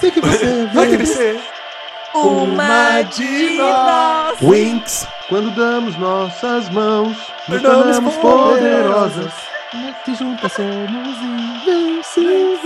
[0.00, 1.40] Sei que você Vai crescer.
[2.14, 4.38] Uma de nós.
[4.40, 5.06] Winx.
[5.28, 7.16] Quando damos nossas mãos,
[7.48, 9.32] nos Tornamos poderosas.
[10.04, 12.60] Que juntas somos invencíveis.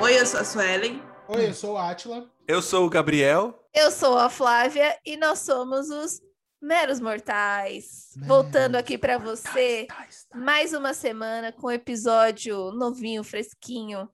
[0.00, 1.02] Oi, eu sou a Suelen.
[1.28, 2.33] Oi, eu sou o Atila.
[2.46, 3.58] Eu sou o Gabriel.
[3.72, 6.20] Eu sou a Flávia e nós somos os
[6.60, 8.10] Meros Mortais.
[8.16, 9.86] Meros Voltando aqui para você,
[10.34, 14.10] mais uma semana com episódio novinho, fresquinho,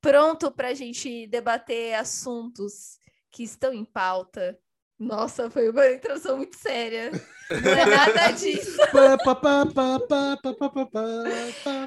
[0.00, 2.98] pronto para a gente debater assuntos
[3.30, 4.58] que estão em pauta.
[4.98, 7.10] Nossa, foi uma introdução muito séria.
[7.50, 8.78] Não é nada disso.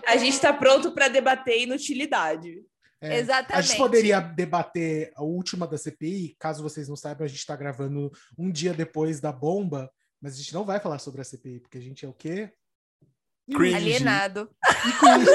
[0.06, 2.64] a gente está pronto para debater inutilidade.
[3.02, 3.54] É, Exatamente.
[3.54, 7.56] A gente poderia debater a última da CPI, caso vocês não saibam, a gente está
[7.56, 9.90] gravando um dia depois da bomba,
[10.22, 12.52] mas a gente não vai falar sobre a CPI, porque a gente é o quê?
[13.52, 13.76] Cringe.
[13.76, 14.50] Alienado.
[14.86, 15.30] E cringe.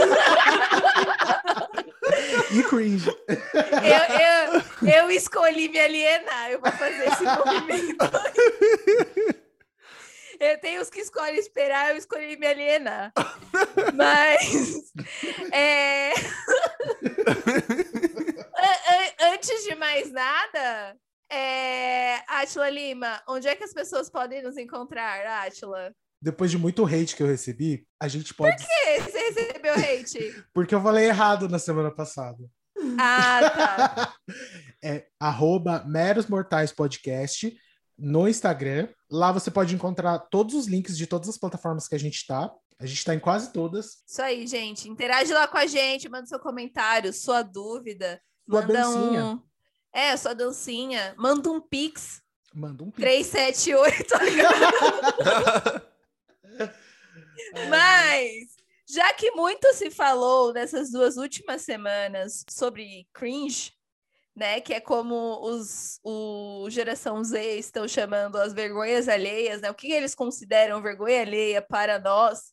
[2.53, 3.11] e cringe.
[3.83, 6.51] Eu, eu, eu escolhi me alienar.
[6.51, 7.97] Eu vou fazer esse movimento.
[10.45, 13.13] Eu tenho os que escolhem esperar, eu escolhi me alienar.
[13.95, 14.93] Mas.
[15.53, 16.13] é,
[18.57, 20.97] an- an- Antes de mais nada,
[21.31, 22.17] é...
[22.29, 25.93] Atila Lima, onde é que as pessoas podem nos encontrar, Atila?
[26.21, 28.57] Depois de muito hate que eu recebi, a gente pode.
[28.57, 30.45] Por que você recebeu hate?
[30.55, 32.43] Porque eu falei errado na semana passada.
[32.99, 34.15] Ah, tá.
[34.83, 37.55] é arroba Meros Mortais Podcast
[37.99, 38.89] no Instagram.
[39.15, 42.53] Lá você pode encontrar todos os links de todas as plataformas que a gente está.
[42.81, 44.03] A gente está em quase todas.
[44.05, 44.89] Isso aí, gente.
[44.89, 48.21] Interage lá com a gente, manda seu comentário, sua dúvida.
[48.45, 49.25] Sua manda dancinha.
[49.27, 49.43] um.
[49.93, 51.15] É, sua dancinha.
[51.17, 52.21] Manda um pix.
[52.53, 53.05] Manda um pix.
[53.05, 55.83] 378, tá ligado?
[57.71, 58.57] Mas,
[58.89, 63.73] já que muito se falou nessas duas últimas semanas sobre cringe,
[64.35, 64.61] né?
[64.61, 69.71] Que é como os o geração Z estão chamando as vergonhas alheias, né?
[69.71, 72.53] O que eles consideram vergonha alheia para nós,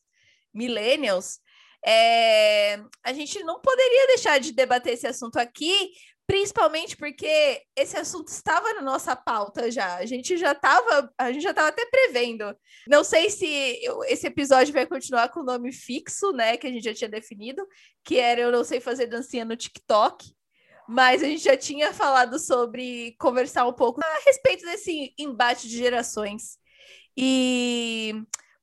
[0.53, 1.39] millennials,
[1.85, 5.91] é, a gente não poderia deixar de debater esse assunto aqui,
[6.27, 9.95] principalmente porque esse assunto estava na nossa pauta já.
[9.95, 12.55] A gente já estava, a gente já estava até prevendo.
[12.87, 13.45] Não sei se
[14.07, 17.67] esse episódio vai continuar com o nome fixo, né, que a gente já tinha definido,
[18.03, 20.33] que era eu não sei fazer dancinha no TikTok.
[20.93, 25.77] Mas a gente já tinha falado sobre conversar um pouco a respeito desse embate de
[25.77, 26.57] gerações.
[27.15, 28.13] E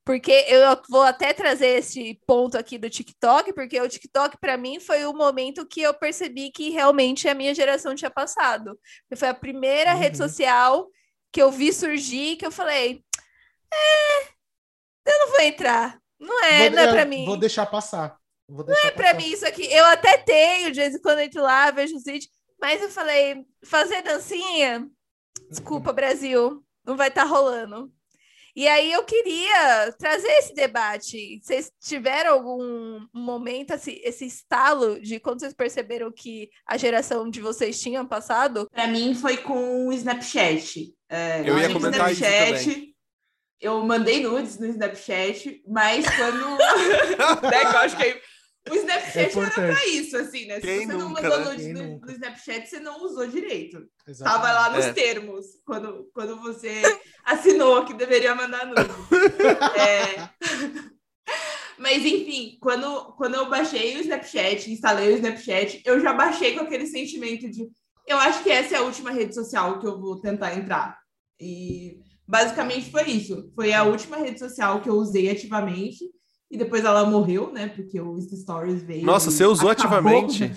[0.04, 4.78] porque eu vou até trazer esse ponto aqui do TikTok, porque o TikTok, para mim,
[4.78, 8.78] foi o momento que eu percebi que realmente a minha geração tinha passado.
[9.16, 9.98] Foi a primeira Uhum.
[9.98, 10.86] rede social
[11.32, 13.02] que eu vi surgir que eu falei:
[13.72, 14.22] é,
[15.06, 15.98] eu não vou entrar.
[16.20, 17.24] Não é, Vou- não é pra mim.
[17.24, 18.17] Vou deixar passar.
[18.48, 19.70] Vou Não é pra mim isso aqui.
[19.70, 22.88] Eu até tenho, de vez em quando eu entro lá, vejo os vídeos, mas eu
[22.88, 24.88] falei: fazer dancinha?
[25.50, 27.92] Desculpa, Brasil, não vai estar rolando.
[28.56, 31.40] E aí eu queria trazer esse debate.
[31.40, 37.40] Vocês tiveram algum momento, esse, esse estalo de quando vocês perceberam que a geração de
[37.40, 38.66] vocês tinha passado?
[38.72, 40.92] Para mim foi com o Snapchat.
[41.08, 42.94] É, Eu ia comentar isso Snapchat,
[43.60, 46.56] Eu mandei nudes no Snapchat, mas quando.
[47.48, 48.20] né, que eu acho que aí-
[48.70, 50.56] o Snapchat É era pra isso, assim, né?
[50.56, 51.72] Se Quem você não nunca, mandou né?
[51.72, 53.86] no, no Snapchat, você não usou direito.
[54.06, 54.42] Exatamente.
[54.42, 54.92] Tava lá nos É.
[54.92, 56.82] termos, quando, quando você
[57.24, 58.84] assinou que deveria mandar nudes.
[59.76, 60.28] É.
[61.78, 66.62] Mas enfim, quando, quando eu baixei o Snapchat, instalei o Snapchat, eu já baixei com
[66.64, 67.68] aquele sentimento de
[68.06, 70.98] eu acho que essa é a última rede social que eu vou tentar entrar.
[71.38, 73.52] E basicamente foi isso.
[73.54, 76.04] Foi a última rede social que eu usei ativamente.
[76.50, 77.68] E depois ela morreu, né?
[77.68, 79.04] Porque o Insta Stories veio.
[79.04, 80.50] Nossa, você usou ativamente?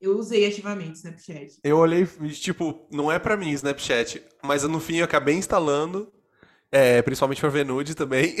[0.00, 1.58] Eu usei ativamente o Snapchat.
[1.64, 6.12] Eu olhei, tipo, não é pra mim Snapchat, mas no fim eu acabei instalando,
[6.70, 8.36] é, principalmente pra ver nude também.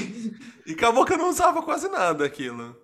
[0.66, 2.74] e acabou que eu não usava quase nada aquilo.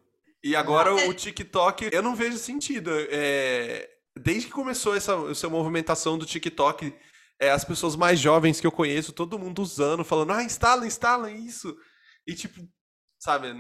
[0.44, 2.90] E agora o TikTok, eu não vejo sentido.
[3.08, 3.88] É,
[4.20, 6.92] desde que começou essa, essa movimentação do TikTok,
[7.40, 11.30] é, as pessoas mais jovens que eu conheço, todo mundo usando, falando, ah, instala, instala
[11.30, 11.74] isso.
[12.26, 12.60] E tipo,
[13.22, 13.52] sabe,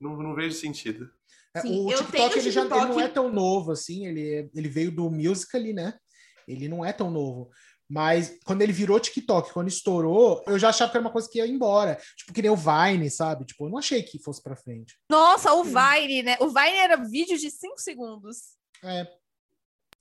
[0.00, 1.10] não, não vejo sentido.
[1.54, 4.34] É, Sim, o eu TikTok, tenho ele, já, ele não é tão novo assim, ele,
[4.34, 5.98] é- ele veio do Musical.ly, né?
[6.46, 7.50] Ele não é tão novo.
[7.88, 11.38] Mas quando ele virou TikTok, quando estourou, eu já achava que era uma coisa que
[11.38, 11.98] ia embora.
[12.16, 13.44] Tipo, que nem o Vine, sabe?
[13.44, 14.96] Tipo, eu não achei que fosse pra frente.
[15.10, 16.36] Nossa, o Vine, né?
[16.38, 18.54] O Vine era vídeo de 5 segundos.
[18.84, 19.08] É.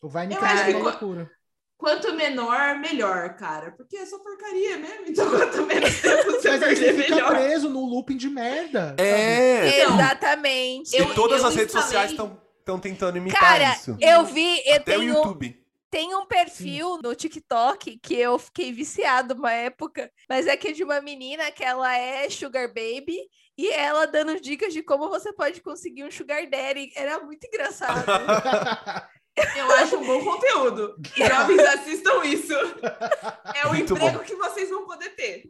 [0.04, 1.32] O Vine Eu cresceu acho que loucura.
[1.80, 3.72] Quanto menor, melhor, cara.
[3.72, 5.06] Porque é só porcaria mesmo.
[5.08, 7.30] Então, quanto menos tempo você Mas aí você fica melhor.
[7.32, 8.96] preso num looping de merda.
[9.00, 9.82] É.
[9.82, 10.96] Então, Exatamente.
[10.96, 12.40] E eu- todas eu as redes sociais estão
[12.80, 13.98] tentando imitar Cara, isso.
[14.00, 15.66] eu vi, eu Até o tenho, YouTube.
[15.90, 20.72] tem um perfil no TikTok que eu fiquei viciado uma época, mas é que é
[20.72, 23.18] de uma menina que ela é sugar baby
[23.58, 26.92] e ela dando dicas de como você pode conseguir um sugar daddy.
[26.96, 28.06] Era muito engraçado.
[29.56, 30.96] Eu acho um bom conteúdo.
[31.16, 32.54] Jovens, assistam isso.
[33.56, 34.24] É o Muito emprego bom.
[34.24, 35.50] que vocês vão poder ter.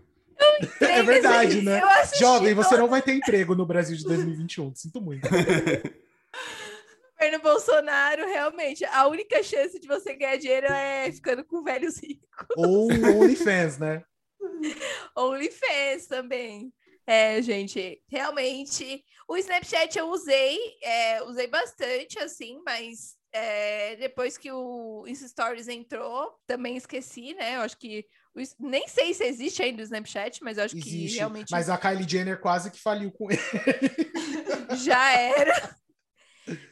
[0.80, 1.82] É verdade, né?
[2.18, 4.74] Jovem, você não vai ter emprego no Brasil de 2021.
[4.74, 5.28] Sinto muito.
[7.30, 8.84] governo Bolsonaro, realmente.
[8.86, 12.48] A única chance de você ganhar dinheiro é ficando com velhos ricos.
[12.58, 14.04] Ou OnlyFans, né?
[15.16, 16.74] OnlyFans também.
[17.06, 19.04] É, gente, realmente.
[19.28, 25.68] O Snapchat eu usei, é, usei bastante, assim, mas é, depois que o Insta Stories
[25.68, 27.58] entrou, também esqueci, né?
[27.58, 28.06] Eu acho que.
[28.60, 31.18] nem sei se existe ainda o Snapchat, mas eu acho que Existe.
[31.18, 33.42] realmente Mas a Kylie Jenner quase que faliu com ele.
[34.78, 35.78] já era.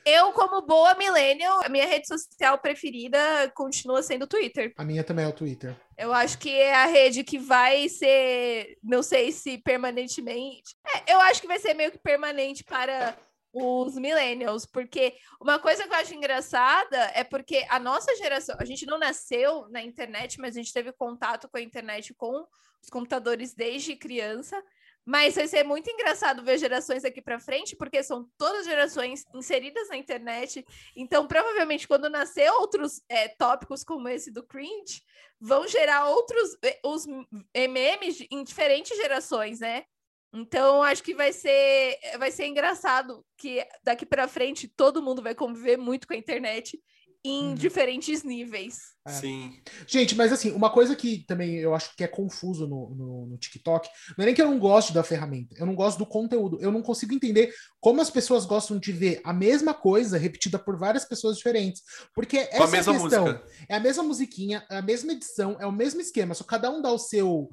[0.04, 3.20] Eu, como boa millennial, a minha rede social preferida
[3.54, 4.74] continua sendo o Twitter.
[4.76, 5.76] A minha também é o Twitter.
[5.96, 10.76] Eu acho que é a rede que vai ser, não sei se permanentemente.
[10.96, 13.16] É, eu acho que vai ser meio que permanente para
[13.60, 18.66] os millennials, porque uma coisa que eu acho engraçada é porque a nossa geração, a
[18.66, 22.46] gente não nasceu na internet, mas a gente teve contato com a internet com
[22.82, 24.62] os computadores desde criança.
[25.10, 29.88] Mas vai ser muito engraçado ver gerações aqui para frente, porque são todas gerações inseridas
[29.88, 30.66] na internet.
[30.98, 35.02] Então, provavelmente, quando nascer outros é, tópicos como esse do cringe,
[35.40, 37.26] vão gerar outros eh, os m-
[37.56, 39.86] memes em diferentes gerações, né?
[40.34, 45.34] Então, acho que vai ser vai ser engraçado que daqui para frente todo mundo vai
[45.34, 46.80] conviver muito com a internet
[47.26, 47.56] em Uhum.
[47.56, 48.78] diferentes níveis.
[49.06, 49.12] É.
[49.12, 49.60] Sim.
[49.88, 53.38] Gente, mas assim, uma coisa que também eu acho que é confuso no, no, no
[53.38, 56.58] TikTok, não é nem que eu não gosto da ferramenta, eu não gosto do conteúdo.
[56.62, 60.78] Eu não consigo entender como as pessoas gostam de ver a mesma coisa repetida por
[60.78, 61.82] várias pessoas diferentes.
[62.14, 63.26] Porque essa é a mesma questão.
[63.26, 63.46] música.
[63.68, 66.82] É a mesma musiquinha, é a mesma edição, é o mesmo esquema, só cada um
[66.82, 67.50] dá o seu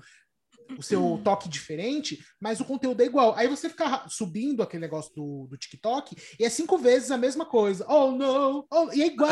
[0.78, 3.34] o seu toque diferente, mas o conteúdo é igual.
[3.36, 7.44] Aí você fica subindo aquele negócio do, do TikTok e é cinco vezes a mesma
[7.44, 7.86] coisa.
[7.88, 8.66] Oh, não!
[8.72, 9.30] Oh, e é igual!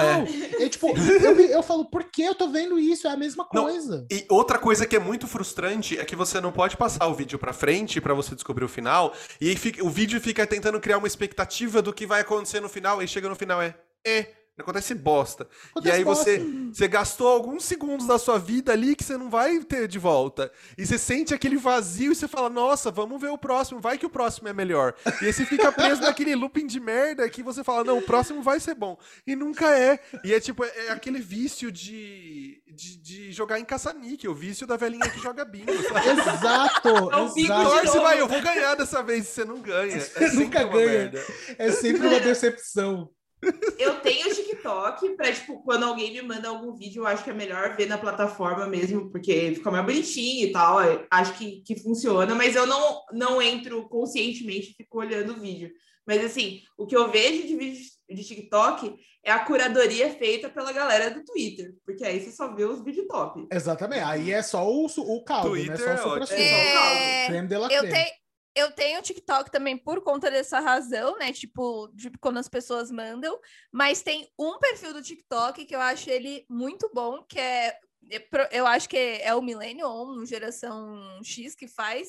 [0.61, 3.07] É, tipo, eu, eu falo, por que eu tô vendo isso?
[3.07, 4.07] É a mesma Não, coisa.
[4.11, 7.39] E outra coisa que é muito frustrante é que você não pode passar o vídeo
[7.39, 10.99] pra frente pra você descobrir o final, e aí fica- o vídeo fica tentando criar
[10.99, 13.75] uma expectativa do que vai acontecer no final, e chega no final é,
[14.07, 15.47] é, não acontece bosta.
[15.71, 16.25] Acontece e aí bosta.
[16.25, 16.39] você,
[16.73, 20.51] você gastou alguns segundos da sua vida ali que você não vai ter de volta.
[20.77, 24.07] E você sente aquele vazio e você fala, nossa, vamos ver o próximo, vai que
[24.07, 24.95] o próximo é melhor.
[25.21, 28.43] E aí você fica preso naquele looping de merda que você fala, não, o próximo
[28.43, 28.99] vai ser bom.
[29.27, 29.99] E nunca é.
[30.25, 34.77] E é tipo, é, aquele vício de, de, de jogar em caça-níquel, o vício da
[34.77, 36.09] velhinha que joga bingo, sabe?
[36.09, 37.71] Exato, É exato.
[37.71, 39.97] Torce, vai, eu vou ganhar dessa vez, você não ganha.
[39.97, 40.87] É sempre Nunca ganha.
[40.87, 41.25] merda.
[41.59, 43.11] É sempre uma decepção.
[43.79, 47.35] Eu tenho TikTok pra, tipo, quando alguém me manda algum vídeo, eu acho que é
[47.35, 50.81] melhor ver na plataforma mesmo, porque fica mais bonitinho e tal.
[50.83, 55.41] eu Acho que, que funciona, mas eu não, não entro conscientemente e fico olhando o
[55.41, 55.73] vídeo.
[56.07, 58.95] Mas, assim, o que eu vejo de vídeo de TikTok
[59.25, 63.07] é a curadoria feita pela galera do Twitter, porque aí você só vê os vídeos
[63.07, 63.47] top.
[63.53, 64.03] Exatamente.
[64.03, 65.79] Aí é só o, o caldo, Twitter né?
[65.79, 66.39] Só é o supra ótimo.
[66.39, 68.22] É, Creme de la eu, creme.
[68.55, 71.33] Eu tenho TikTok também por conta dessa razão, né?
[71.33, 73.39] Tipo, de quando as pessoas mandam.
[73.73, 77.79] Mas tem um perfil do TikTok que eu acho ele muito bom, que é.
[78.11, 82.09] é Eu acho que é o Millennium, ou geração X que faz,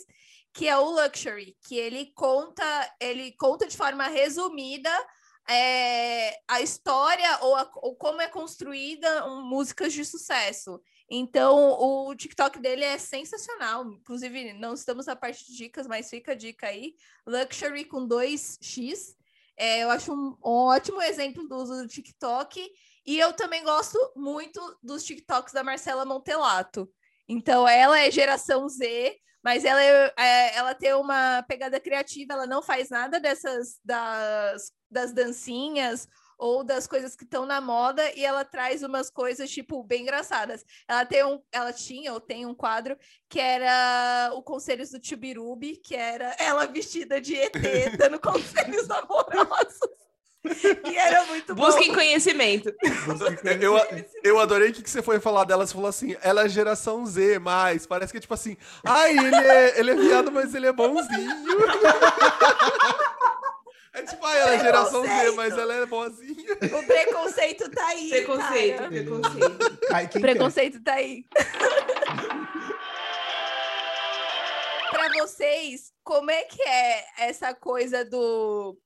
[0.53, 2.63] que é o Luxury, que ele conta,
[2.99, 4.89] ele conta de forma resumida
[5.49, 10.81] é, a história ou, a- ou como é construída um, músicas de sucesso.
[11.09, 13.85] Então, o TikTok dele é sensacional.
[13.91, 16.95] Inclusive, não estamos na parte de dicas, mas fica a dica aí.
[17.25, 19.15] Luxury com 2x.
[19.55, 22.67] É, eu acho um, ótimo exemplo do uso do TikTok.
[23.05, 26.89] E eu também gosto muito dos TikToks da Marcela Montelato.
[27.27, 32.33] Então, ela é geração Z, mas ela, é- ela tem uma pegada criativa.
[32.33, 36.07] Ela não faz nada dessas das, das dancinhas
[36.43, 40.65] ou das coisas que estão na moda e ela traz umas coisas tipo bem engraçadas.
[40.85, 42.97] Ela tem um, ela tinha ou tem um quadro
[43.29, 47.53] que era o Conselhos do Tibirubi, que era ela vestida de ET
[47.97, 49.79] dando conselhos amorosos.
[50.83, 51.63] E era muito bom.
[51.63, 52.73] Busquem conhecimento.
[53.61, 53.75] Eu,
[54.21, 55.65] eu adorei o que que você foi falar dela.
[55.65, 59.33] Você falou assim, ela é geração Z, mas parece que é tipo assim, ai, ele
[59.33, 61.31] é, ele é viado, mas ele é bonzinho.
[63.93, 66.53] É tipo, ah, ela é geração Z, mas ela é boazinha.
[66.53, 68.09] O preconceito tá aí.
[68.09, 68.89] Preconceito, cara.
[68.89, 69.79] preconceito.
[69.91, 71.25] Ai, O preconceito tá aí.
[74.89, 78.77] Pra vocês, como é que é essa coisa do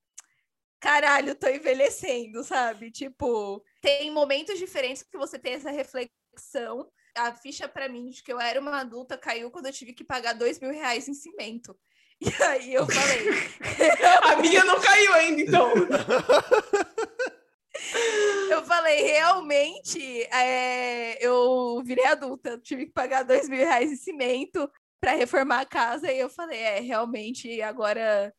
[0.80, 2.92] caralho, tô envelhecendo, sabe?
[2.92, 6.90] Tipo, tem momentos diferentes que você tem essa reflexão.
[7.16, 10.04] A ficha pra mim de que eu era uma adulta caiu quando eu tive que
[10.04, 11.78] pagar dois mil reais em cimento.
[12.20, 13.28] E aí eu falei,
[14.24, 15.72] A minha não caiu ainda, então.
[18.50, 24.70] eu falei, realmente, é, eu virei adulta, tive que pagar dois mil reais em cimento
[25.00, 28.34] para reformar a casa, e eu falei, é, realmente, agora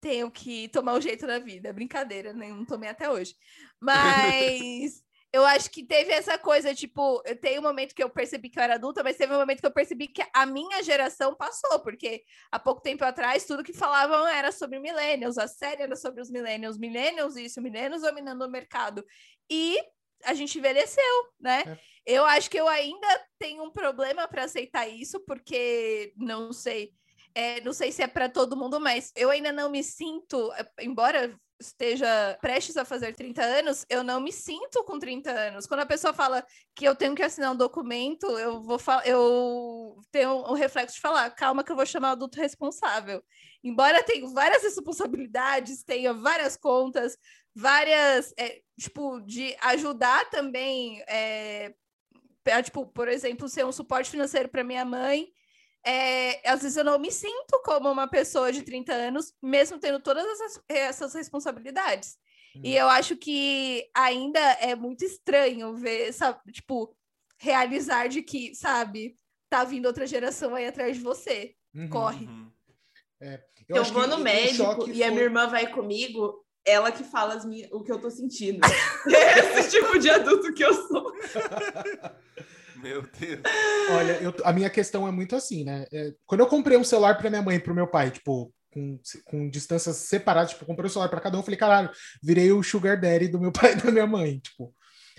[0.00, 1.72] tenho que tomar um jeito na vida.
[1.72, 2.48] Brincadeira, né?
[2.48, 3.34] não tomei até hoje.
[3.80, 5.03] Mas
[5.34, 8.56] eu acho que teve essa coisa, tipo, eu tenho um momento que eu percebi que
[8.56, 11.80] eu era adulta, mas teve um momento que eu percebi que a minha geração passou,
[11.80, 12.22] porque
[12.52, 16.30] há pouco tempo atrás, tudo que falavam era sobre millennials, a série era sobre os
[16.30, 19.04] millennials, millennials isso, millennials dominando o mercado.
[19.50, 19.76] E
[20.22, 21.02] a gente envelheceu,
[21.40, 21.64] né?
[21.66, 21.78] É.
[22.14, 26.92] Eu acho que eu ainda tenho um problema para aceitar isso, porque não sei,
[27.34, 31.36] é, não sei se é para todo mundo, mas eu ainda não me sinto, embora
[31.60, 35.66] esteja prestes a fazer 30 anos, eu não me sinto com 30 anos.
[35.66, 36.44] Quando a pessoa fala
[36.74, 41.30] que eu tenho que assinar um documento, eu vou eu tenho o reflexo de falar,
[41.30, 43.22] calma que eu vou chamar o adulto responsável.
[43.62, 47.16] Embora tenha várias responsabilidades, tenha várias contas,
[47.54, 51.72] várias, é, tipo, de ajudar também, é,
[52.42, 55.28] pra, tipo, por exemplo, ser um suporte financeiro para minha mãe.
[55.86, 60.00] É, às vezes eu não me sinto como uma pessoa de 30 anos, mesmo tendo
[60.00, 62.16] todas essas, essas responsabilidades.
[62.62, 66.96] E eu acho que ainda é muito estranho ver, sabe, tipo,
[67.36, 69.16] realizar de que, sabe,
[69.50, 71.56] tá vindo outra geração aí atrás de você.
[71.74, 71.88] Uhum.
[71.90, 72.26] Corre.
[72.26, 72.50] Uhum.
[73.68, 77.02] Eu, acho vou que no médico e a foi- minha irmã vai comigo, ela que
[77.02, 78.60] fala as minhas- o que eu tô sentindo.
[79.58, 81.12] Esse tipo de adulto que eu sou.
[82.84, 83.40] Meu Deus.
[83.92, 85.86] Olha, eu- a minha questão é muito assim, né?
[85.90, 89.00] É, quando eu comprei um celular para minha mãe e pro meu pai, tipo, com,
[89.24, 91.90] com distâncias separadas, tipo, comprei um celular para cada um, falei, caralho,
[92.22, 94.74] virei o sugar daddy do meu pai e da minha mãe, tipo.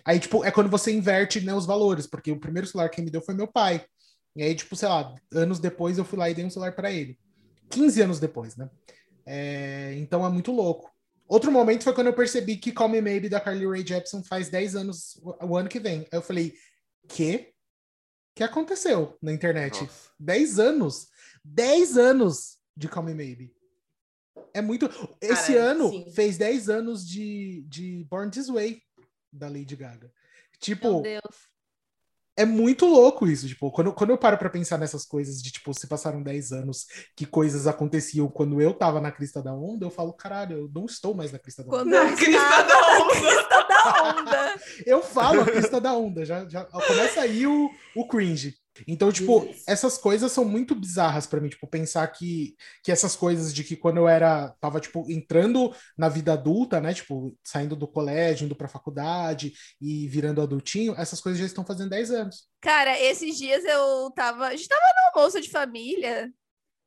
[0.05, 3.09] Aí, tipo, é quando você inverte, né, os valores, porque o primeiro celular que me
[3.09, 3.83] deu foi meu pai.
[4.35, 6.91] E aí, tipo, sei lá, anos depois eu fui lá e dei um celular para
[6.91, 7.17] ele.
[7.71, 8.69] 15 anos depois, né?
[9.25, 10.91] É, então é muito louco.
[11.27, 14.49] Outro momento foi quando eu percebi que Call Me Maybe da Carly Rae Jepsen faz
[14.49, 16.01] 10 anos o ano que vem.
[16.11, 16.53] Aí eu falei,
[17.07, 17.54] que?
[18.35, 19.81] Que aconteceu na internet?
[19.81, 20.11] Nossa.
[20.19, 21.07] 10 anos.
[21.43, 23.55] 10 anos de Call Me Maybe.
[24.53, 24.89] É muito.
[25.21, 26.11] Esse Cara, ano sim.
[26.11, 28.81] fez 10 anos de, de Born This Way,
[29.31, 30.11] da Lady Gaga.
[30.59, 31.54] Tipo, Meu Deus.
[32.37, 33.47] É muito louco isso.
[33.47, 36.85] Tipo, quando, quando eu paro pra pensar nessas coisas de, tipo, se passaram 10 anos,
[37.15, 40.85] que coisas aconteciam quando eu tava na crista da onda, eu falo, caralho, eu não
[40.85, 41.77] estou mais na crista da onda.
[41.77, 43.13] Quando Na eu crista da na onda.
[43.13, 44.55] crista da onda.
[44.85, 48.55] Eu falo a crista da onda, já, já começa aí o, o cringe.
[48.87, 49.63] Então, tipo, Isso.
[49.67, 53.75] essas coisas são muito bizarras pra mim, tipo, pensar que, que essas coisas de que
[53.75, 58.55] quando eu era, tava, tipo, entrando na vida adulta, né, tipo, saindo do colégio, indo
[58.55, 62.47] pra faculdade e virando adultinho, essas coisas já estão fazendo 10 anos.
[62.61, 64.47] Cara, esses dias eu tava.
[64.47, 66.31] A gente tava no almoço de família.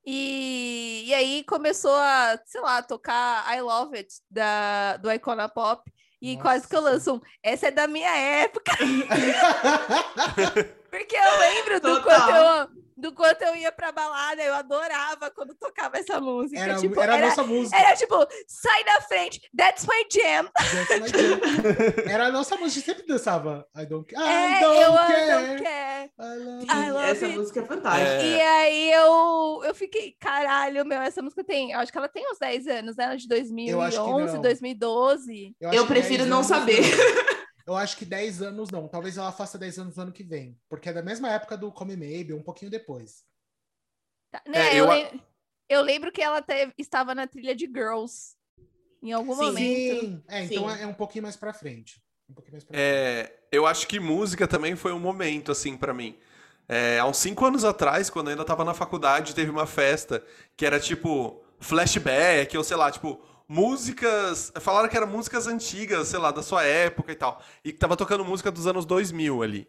[0.05, 5.83] E, e aí começou a, sei lá, tocar I Love It da, do Icona Pop.
[6.21, 6.43] E Nossa.
[6.43, 7.21] quase que eu lanço um.
[7.43, 8.73] Essa é da minha época.
[10.91, 14.43] Porque eu lembro do quanto eu, do quanto eu ia pra balada.
[14.43, 16.61] Eu adorava quando tocava essa música.
[16.61, 17.77] Era, tipo, era a era, nossa música.
[17.77, 20.51] era tipo, sai da frente, that's my jam.
[20.55, 22.09] That's my jam.
[22.11, 23.67] Era a nossa música, a gente sempre dançava.
[23.77, 25.47] I don't, I é, don't eu care.
[25.47, 26.11] não quero.
[26.19, 27.39] I love I Essa it.
[27.39, 28.11] música é fantástica.
[28.11, 28.27] É.
[28.27, 32.31] E aí eu, eu fiquei, caralho, meu, essa música tem, eu acho que ela tem
[32.31, 33.05] uns 10 anos, né?
[33.05, 33.29] Ela é de
[33.71, 34.43] Eu acho que 2011, não.
[34.43, 35.57] 2012.
[35.63, 36.83] acho Eu que prefiro 10 não saber.
[37.69, 38.89] Eu acho que 10 anos não.
[38.89, 40.59] Talvez ela faça 10 anos no ano que vem.
[40.71, 43.27] Porque é da mesma época do Come Maybe, um pouquinho depois.
[44.31, 45.23] Tá, né, É, eu, eu lem-
[45.69, 48.35] eu lembro que ela teve- estava na trilha de Girls
[49.03, 49.45] em algum Sim.
[49.45, 50.01] momento.
[50.01, 50.25] Sim.
[50.27, 50.83] É, então Sim.
[50.83, 52.03] é um pouquinho mais pra frente.
[52.27, 52.83] Um pouquinho mais pra frente.
[52.89, 56.19] É, eu acho que música também foi um momento, assim, pra mim.
[56.67, 60.25] É, há uns cinco anos atrás, quando eu ainda tava na faculdade, teve uma festa
[60.57, 64.53] que era tipo flashback, ou sei lá, tipo, músicas.
[64.61, 67.43] Falaram que eram músicas antigas, sei lá, da sua época e tal.
[67.65, 69.69] E que tava tocando música dos anos 2000 ali.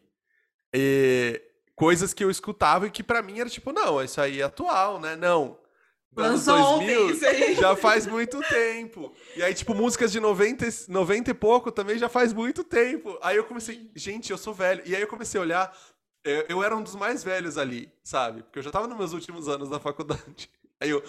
[0.73, 1.41] E
[1.75, 4.99] coisas que eu escutava e que pra mim era tipo, não, isso aí é atual,
[4.99, 5.15] né?
[5.15, 5.57] Não.
[6.15, 7.55] Lançou ontem isso aí.
[7.55, 9.13] já faz muito tempo.
[9.35, 13.17] E aí, tipo, músicas de 90, e- 90 e pouco também já faz muito tempo.
[13.21, 14.81] Aí eu comecei, gente, eu sou velho.
[14.85, 15.77] E aí eu comecei a olhar,
[16.23, 18.43] eu, eu era um dos mais velhos ali, sabe?
[18.43, 20.49] Porque eu já tava nos meus últimos anos da faculdade.
[20.81, 21.03] Aí eu,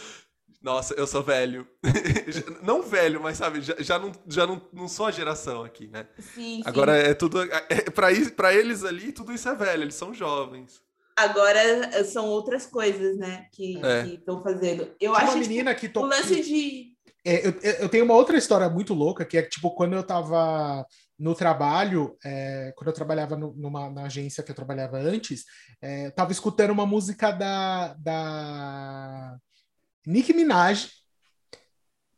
[0.62, 1.66] Nossa, eu sou velho.
[2.62, 6.06] não velho, mas sabe, já, já, não, já não, não sou a geração aqui, né?
[6.18, 6.62] Sim, sim.
[6.66, 7.40] Agora é tudo.
[7.42, 10.80] É, pra, is- pra eles ali, tudo isso é velho, eles são jovens.
[11.16, 13.46] Agora eh, são outras coisas, né?
[13.52, 14.06] Que É.
[14.06, 14.82] estão fazendo.
[15.00, 16.08] Eu Tinha acho uma tipo, menina que o tocou.
[16.08, 16.90] lance de.
[17.24, 20.02] É, eu, eu tenho uma outra história muito louca, que é que, tipo, quando eu
[20.02, 20.86] tava
[21.18, 25.44] no trabalho, é, quando eu trabalhava no- numa na agência que eu trabalhava antes,
[25.82, 29.36] é, eu tava escutando uma música da, da
[30.06, 30.88] Nicki Minaj,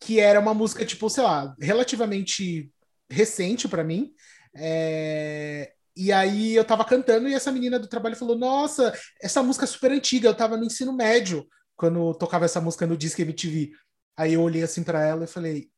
[0.00, 2.72] que era uma música, tipo, sei lá, relativamente
[3.08, 4.12] recente pra mim.
[4.54, 9.64] É, e aí eu tava cantando e essa menina do trabalho falou: Nossa, essa música
[9.64, 11.46] é super antiga, eu tava no ensino médio
[11.76, 13.72] quando tocava essa música no Disque MTV.
[14.16, 15.70] Aí eu olhei assim pra ela e falei: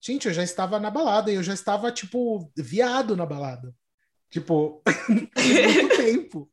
[0.00, 3.74] Gente, eu já estava na balada e eu já estava, tipo, viado na balada.
[4.30, 4.82] Tipo,
[5.38, 6.50] muito tempo.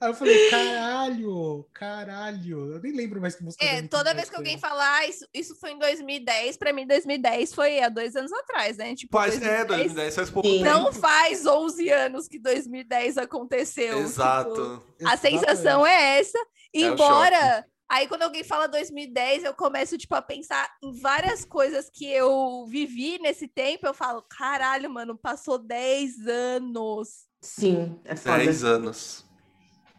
[0.00, 2.74] Aí eu falei, caralho, caralho.
[2.74, 3.64] Eu nem lembro mais que música.
[3.64, 7.54] É, toda vez que alguém falar, "Ah, isso, isso foi em 2010, pra mim 2010
[7.54, 8.94] foi há dois anos atrás, né?
[8.94, 10.64] Tipo, Faz, é, 2010 faz pouco tempo.
[10.64, 13.96] Não faz 11 anos que 2010 aconteceu.
[13.96, 14.82] tipo, Exato.
[15.04, 16.38] a sensação é essa.
[16.74, 21.90] É Embora, aí quando alguém fala 2010, eu começo, tipo, a pensar em várias coisas
[21.92, 23.86] que eu vivi nesse tempo.
[23.86, 27.28] Eu falo, caralho, mano, passou 10 anos.
[27.42, 28.38] Sim, é foda.
[28.38, 29.29] 10 anos.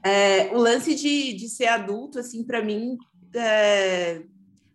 [0.03, 2.98] É, o lance de, de ser adulto, assim, pra mim,
[3.36, 4.24] é...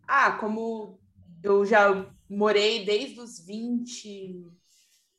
[0.07, 1.01] ah, como
[1.43, 4.45] eu já morei desde os 20,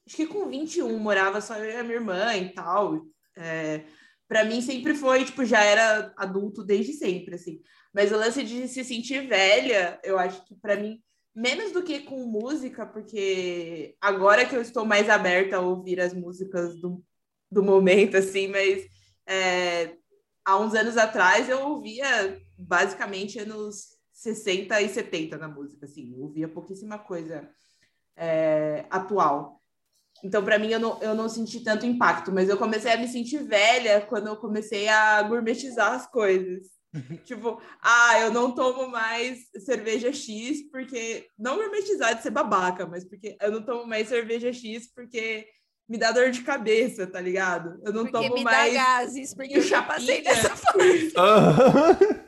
[0.06, 3.06] acho que com 21 morava só eu e a minha irmã e tal.
[3.36, 3.84] É...
[4.28, 7.62] Para mim sempre foi, tipo, já era adulto desde sempre, assim.
[7.94, 11.02] Mas o lance de se sentir velha, eu acho que pra mim,
[11.34, 16.14] menos do que com música, porque agora que eu estou mais aberta a ouvir as
[16.14, 17.02] músicas do,
[17.50, 18.86] do momento, assim, mas
[19.28, 19.98] é,
[20.46, 26.22] há uns anos atrás eu ouvia basicamente anos 60 e 70 na música, assim, eu
[26.24, 27.48] ouvia pouquíssima coisa
[28.16, 29.62] é, atual.
[30.24, 33.08] Então, para mim, eu não, eu não senti tanto impacto, mas eu comecei a me
[33.08, 36.68] sentir velha quando eu comecei a gourmetizar as coisas.
[37.26, 41.28] tipo, ah, eu não tomo mais cerveja X porque.
[41.38, 45.48] Não gourmetizar de ser babaca, mas porque eu não tomo mais cerveja X porque
[45.88, 47.80] me dá dor de cabeça, tá ligado?
[47.84, 48.74] Eu não Porque tomo me mais.
[48.74, 51.14] dá gases, porque eu já passei dessa fase.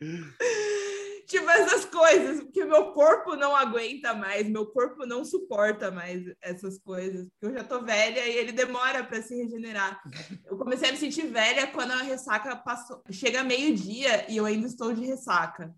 [1.28, 6.78] Tipo, essas coisas, porque meu corpo não aguenta mais, meu corpo não suporta mais essas
[6.78, 10.00] coisas, porque eu já tô velha e ele demora para se regenerar.
[10.46, 13.02] Eu comecei a me sentir velha quando a ressaca passou.
[13.10, 15.70] Chega meio-dia e eu ainda estou de ressaca.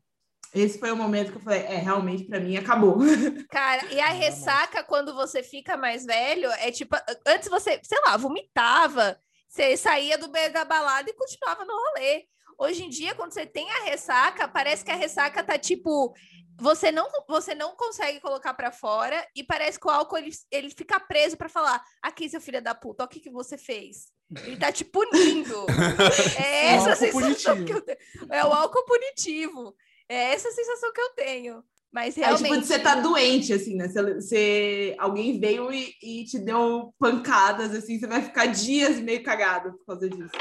[0.55, 2.99] Esse foi o momento que eu falei, é, realmente para mim acabou.
[3.51, 8.17] Cara, e a ressaca, quando você fica mais velho, é tipo, antes você, sei lá,
[8.17, 9.17] vomitava,
[9.49, 12.25] você saía do meio da balada e continuava no rolê.
[12.59, 16.13] Hoje em dia, quando você tem a ressaca, parece que a ressaca tá tipo.
[16.61, 20.69] Você não, você não consegue colocar pra fora e parece que o álcool ele, ele
[20.69, 24.09] fica preso pra falar: aqui, seu filho da puta, olha o que, que você fez.
[24.45, 25.67] Ele tá te punindo.
[26.39, 27.65] É É o essa sensação punitivo.
[27.65, 27.99] que eu tenho.
[28.31, 29.75] É o álcool punitivo.
[30.11, 31.63] É essa a sensação que eu tenho.
[31.93, 32.63] Mas É tipo realmente.
[32.63, 33.89] de você tá doente, assim, né?
[34.21, 39.73] Se, alguém veio e, e te deu pancadas, assim, você vai ficar dias meio cagado
[39.75, 40.33] por causa disso.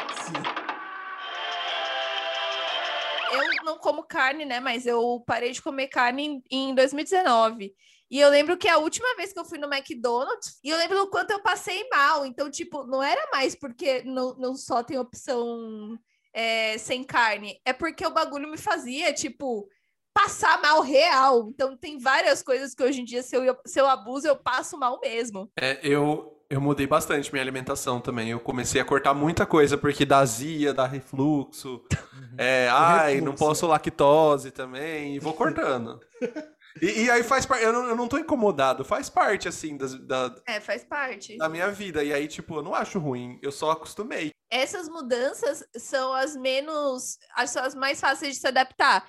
[3.32, 4.60] eu não como carne, né?
[4.60, 7.72] Mas eu parei de comer carne em, em 2019.
[8.10, 10.98] E eu lembro que a última vez que eu fui no McDonald's, e eu lembro
[10.98, 12.26] do quanto eu passei mal.
[12.26, 15.96] Então, tipo, não era mais porque não, não só tem opção
[16.34, 19.68] é, sem carne, é porque o bagulho me fazia, tipo,
[20.14, 21.50] passar mal real.
[21.50, 24.78] Então, tem várias coisas que hoje em dia, se eu, se eu abuso, eu passo
[24.78, 25.50] mal mesmo.
[25.60, 28.30] É, eu, eu mudei bastante minha alimentação também.
[28.30, 31.82] Eu comecei a cortar muita coisa, porque dá azia, dá refluxo.
[32.42, 33.46] É, ai, não refluxo.
[33.46, 35.16] posso lactose também.
[35.16, 36.00] E vou cortando.
[36.82, 37.64] E, e aí faz parte.
[37.64, 41.38] Eu não, eu não tô incomodado, faz parte, assim, das- da, É, faz parte.
[41.38, 42.04] da minha vida.
[42.04, 44.32] E aí, tipo, eu não acho ruim, eu só acostumei.
[44.52, 49.08] essas mudanças são as menos, as, são as mais fáceis de se adaptar.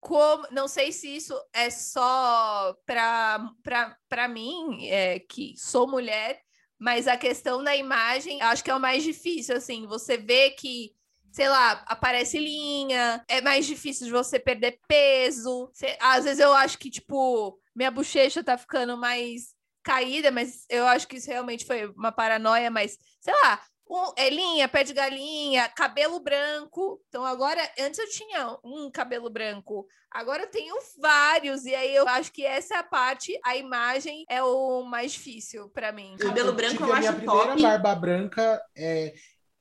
[0.00, 6.40] Como, não sei se isso é só para mim, é, que sou mulher,
[6.78, 10.90] mas a questão da imagem, acho que é o mais difícil, assim, você vê que,
[11.32, 15.70] sei lá, aparece linha, é mais difícil de você perder peso.
[15.72, 20.86] Cê- às vezes eu acho que, tipo, minha bochecha tá ficando mais caída, mas eu
[20.86, 24.92] acho que isso realmente foi uma paranoia, mas, sei lá, um, é linha, pé de
[24.94, 27.02] galinha, cabelo branco.
[27.08, 32.08] Então agora, antes eu tinha um cabelo branco, agora eu tenho vários, e aí eu
[32.08, 36.16] acho que essa é a parte, a imagem é o mais difícil pra mim.
[36.18, 39.12] Cabelo branco tive eu a minha acho primeira barba branca é,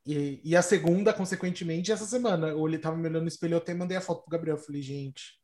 [0.05, 2.47] e, e a segunda, consequentemente, essa semana.
[2.49, 4.57] Eu olhei- tava me olhando no espelho, eu até mandei a foto pro Gabriel.
[4.57, 5.39] Falei, gente,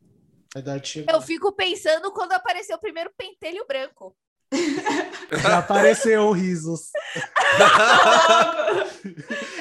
[0.56, 1.14] A idade chegou.
[1.14, 4.16] Eu fico pensando quando apareceu o primeiro pentelho branco.
[5.42, 6.90] Já apareceu risos.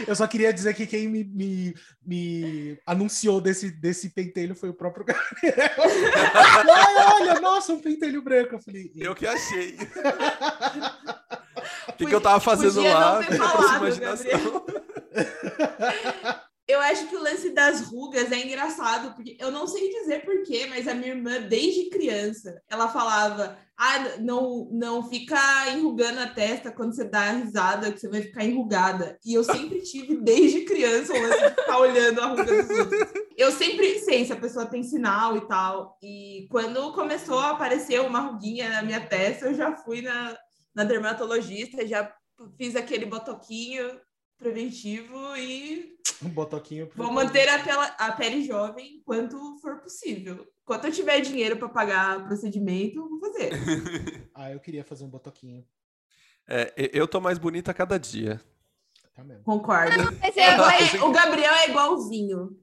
[0.07, 4.75] Eu só queria dizer que quem me, me, me anunciou desse, desse pentelho foi o
[4.75, 5.71] próprio Gabriel.
[6.35, 8.55] Ai, olha, nossa, um pentelho branco.
[8.55, 9.77] Eu falei, Eu que achei.
[11.89, 13.23] O que, que eu tava fazendo lá?
[13.23, 14.65] Fica falado, imaginação.
[16.69, 20.67] Eu acho que o lance das rugas é engraçado, porque eu não sei dizer porquê,
[20.69, 25.39] mas a minha irmã, desde criança, ela falava: ah, não, não fica
[25.71, 29.17] enrugando a testa quando você dá risada, que você vai ficar enrugada.
[29.25, 33.01] E eu sempre tive, desde criança, o lance de ficar olhando a ruga dos outros.
[33.37, 35.97] Eu sempre sei se a pessoa tem sinal e tal.
[36.03, 40.37] E quando começou a aparecer uma ruguinha na minha testa, eu já fui na,
[40.77, 42.15] na dermatologista, já
[42.59, 43.99] fiz aquele botoquinho
[44.37, 46.91] preventivo e um botoquinho.
[46.95, 50.47] Vou manter a, pela, a pele jovem enquanto for possível.
[50.63, 53.51] Enquanto eu tiver dinheiro para pagar procedimento, vou fazer.
[54.39, 55.65] Ah, eu queria fazer um botoquinho.
[56.47, 58.39] É, eu tô mais bonita a cada dia.
[59.15, 59.43] Tá mesmo.
[59.45, 59.97] Concordo.
[60.21, 62.61] Mas É é, igual- é- o Gabriel é igualzinho.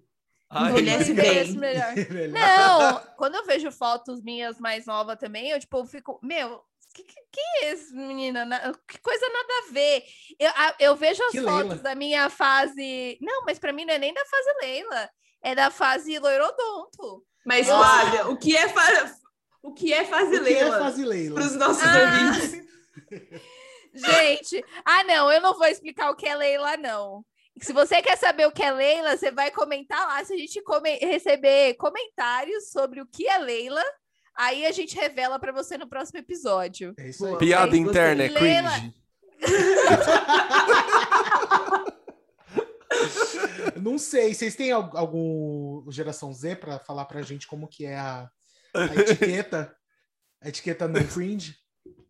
[0.52, 1.60] Ai, Envelhece Envelhece bem.
[1.60, 1.96] melhor.
[2.12, 2.30] Melhor.
[2.32, 6.62] Não, quando eu vejo fotos minhas mais novas também, eu tipo fico, meu,
[6.94, 8.46] que, que, que é isso, menina?
[8.46, 10.04] Na- Que coisa nada a ver.
[10.40, 11.76] Eu, a- eu vejo as Que fotos Leila.
[11.78, 13.18] da minha fase.
[13.22, 15.10] Não, mas pra mim não é nem da fase Leila,
[15.42, 17.26] é da fase loirodonto.
[17.46, 17.84] Mas, Nossa.
[18.02, 18.82] Flávia, o que é, fa...
[19.62, 21.36] o que é O que é fazileila fazileila?
[21.36, 22.00] para os nossos Ah.
[22.00, 22.64] ouvintes?
[23.96, 27.24] Gente, ah, não, eu não vou explicar o que é Leila, não.
[27.62, 30.24] Se você quer saber o que é Leila, você vai comentar lá.
[30.26, 33.84] Se a gente come- receber comentários sobre o que é Leila,
[34.36, 36.94] aí a gente revela pra você no próximo episódio.
[36.98, 37.38] É isso aí.
[37.38, 38.72] Piada interna é Leila.
[38.72, 38.94] cringe.
[43.82, 47.96] Não sei, vocês têm al- algum geração Z para falar pra gente como que é
[47.98, 48.30] a,
[48.76, 49.76] a etiqueta?
[50.42, 51.56] A etiqueta no cringe?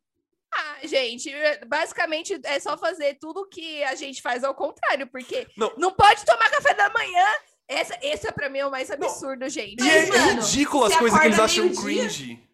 [0.56, 1.32] Ah, gente,
[1.66, 5.74] basicamente é só fazer tudo que a gente faz ao contrário, porque Não.
[5.80, 7.26] não, pode tomar café da manhã.
[7.68, 9.82] Essa, esse é pra mim o mais absurdo, gente.
[9.84, 12.50] E é, Mas, mano, ridículo as coisas que eles acham cringe.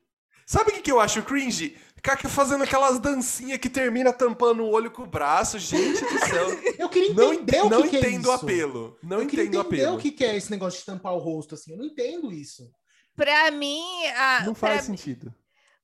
[0.45, 1.77] Sabe o que, que eu acho cringe?
[1.95, 5.59] Ficar fazendo aquelas dancinhas que termina tampando o olho com o braço.
[5.59, 6.47] Gente do céu.
[6.79, 8.45] Eu queria Não, entender ent- o que, não que é entendo o isso.
[8.45, 8.97] apelo.
[9.03, 9.97] Não eu queria entendo o entender apelo.
[9.97, 11.71] o que, que é esse negócio de tampar o rosto, assim.
[11.73, 12.71] Eu não entendo isso.
[13.15, 13.83] Pra mim,
[14.15, 15.33] a, Não pra faz sentido.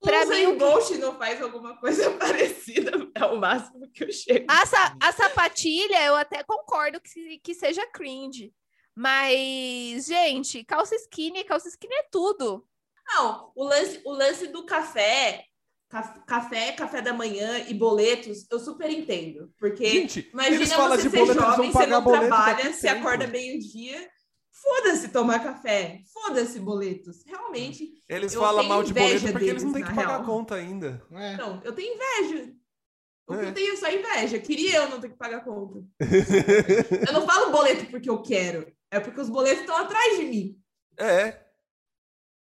[0.01, 2.91] Pra mim, o Ghost não faz alguma coisa parecida.
[3.13, 4.45] É o máximo que eu chego.
[4.49, 8.53] A, sa- a sapatilha, eu até concordo que, que seja cringe.
[8.95, 12.65] Mas, gente, calça skinny, calça skinny é tudo.
[13.08, 15.43] Não, o lance, o lance do café,
[15.89, 19.51] ca- café, café da manhã e boletos, eu super entendo.
[19.60, 22.99] Porque Gente, imagina você de ser boleto, jovem, você não trabalha, a você tempo.
[23.01, 24.10] acorda meio-dia.
[24.51, 25.99] Foda-se tomar café.
[26.13, 27.23] Foda-se boletos.
[27.25, 30.25] Realmente, Eles falam mal de boleto porque eles não têm deles, que pagar real.
[30.25, 31.05] conta ainda.
[31.12, 31.36] É.
[31.38, 32.53] não, eu tenho inveja.
[33.27, 33.47] O que É.
[33.49, 34.39] eu tenho é só inveja.
[34.39, 35.83] Queria eu não ter que pagar conta.
[37.07, 38.71] eu não falo boleto porque eu quero.
[38.91, 40.59] É porque os boletos estão atrás de mim.
[40.99, 41.43] É.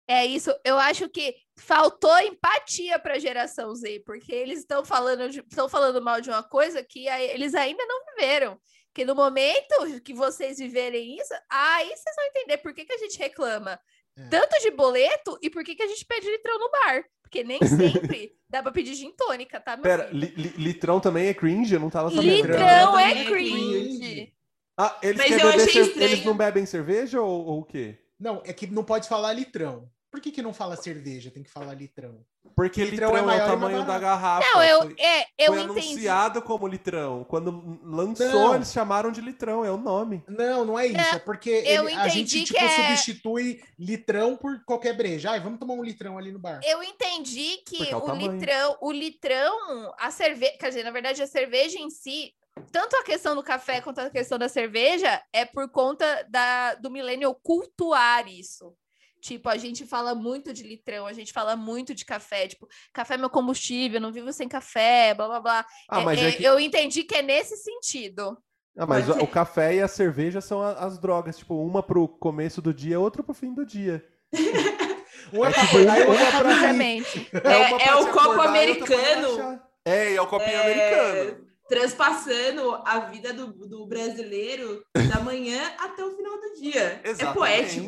[0.08, 0.52] É isso.
[0.64, 6.02] Eu acho que faltou empatia para a geração Z, porque eles estão falando, estão falando
[6.02, 8.60] mal de uma coisa que eles ainda não viveram.
[8.94, 12.98] Que no momento que vocês viverem isso, aí vocês vão entender por que, que a
[12.98, 13.80] gente reclama
[14.18, 14.28] É.
[14.30, 17.04] tanto de boleto e por que, que a gente pede litrão no bar.
[17.36, 21.28] Porque nem sempre dá para pedir gin tônica, tá, meu Pera, li- li- litrão também
[21.28, 21.74] é cringe?
[21.74, 22.34] Eu não tava sabendo.
[22.34, 23.52] Litrão é é cringe.
[23.52, 24.34] cringe.
[24.78, 28.00] Ah, eles, Mas eu achei eles não bebem cerveja ou, ou o quê?
[28.18, 29.90] Não, é que não pode falar litrão.
[30.16, 31.30] Por que, que não fala cerveja?
[31.30, 32.26] Tem que falar litrão.
[32.56, 34.48] Porque Litrão litrão, é é, maior o tamanho da garrafa.
[34.48, 35.88] Não, eu, Foi, é, eu foi entendi.
[35.90, 37.26] anunciado como litrão.
[37.26, 38.56] Quando lançou, Não.
[38.56, 40.24] eles chamaram de litrão, é o nome.
[40.26, 40.98] Não, não é isso.
[40.98, 44.96] É, É, porque eu ele- a entendi gente que tipo, é- substitui litrão por qualquer
[44.96, 45.32] breja.
[45.32, 46.62] Ai, vamos tomar um litrão ali no bar.
[46.64, 51.22] Eu entendi que é o o litrão, o litrão, a cerveja, quer dizer, na verdade,
[51.22, 52.32] a cerveja em si,
[52.72, 56.90] tanto a questão do café quanto a questão da cerveja, é por conta da, do
[56.90, 58.74] milênio cultuar isso.
[59.26, 63.16] Tipo, a gente fala muito de litrão, a gente fala muito de café, tipo, café
[63.16, 65.66] é meu combustível, não vivo sem café, blá blá blá.
[65.90, 66.44] Ah, mas É- é, é- que...
[66.44, 68.38] Eu entendi que é nesse sentido.
[68.78, 71.40] ah, mas o, café e a cerveja são a- as drogas.
[71.40, 74.06] Tipo, uma pro começo do dia, outra pro fim do dia.
[75.34, 76.54] Um é É pra tipo, e um outro é é uma
[77.50, 79.62] É- é te o copo acordar americano.
[79.84, 81.46] É, é o copinho É, americano.
[81.68, 87.02] Transpassando a vida do, do brasileiro da manhã até o final do dia.
[87.04, 87.34] É Exatamente.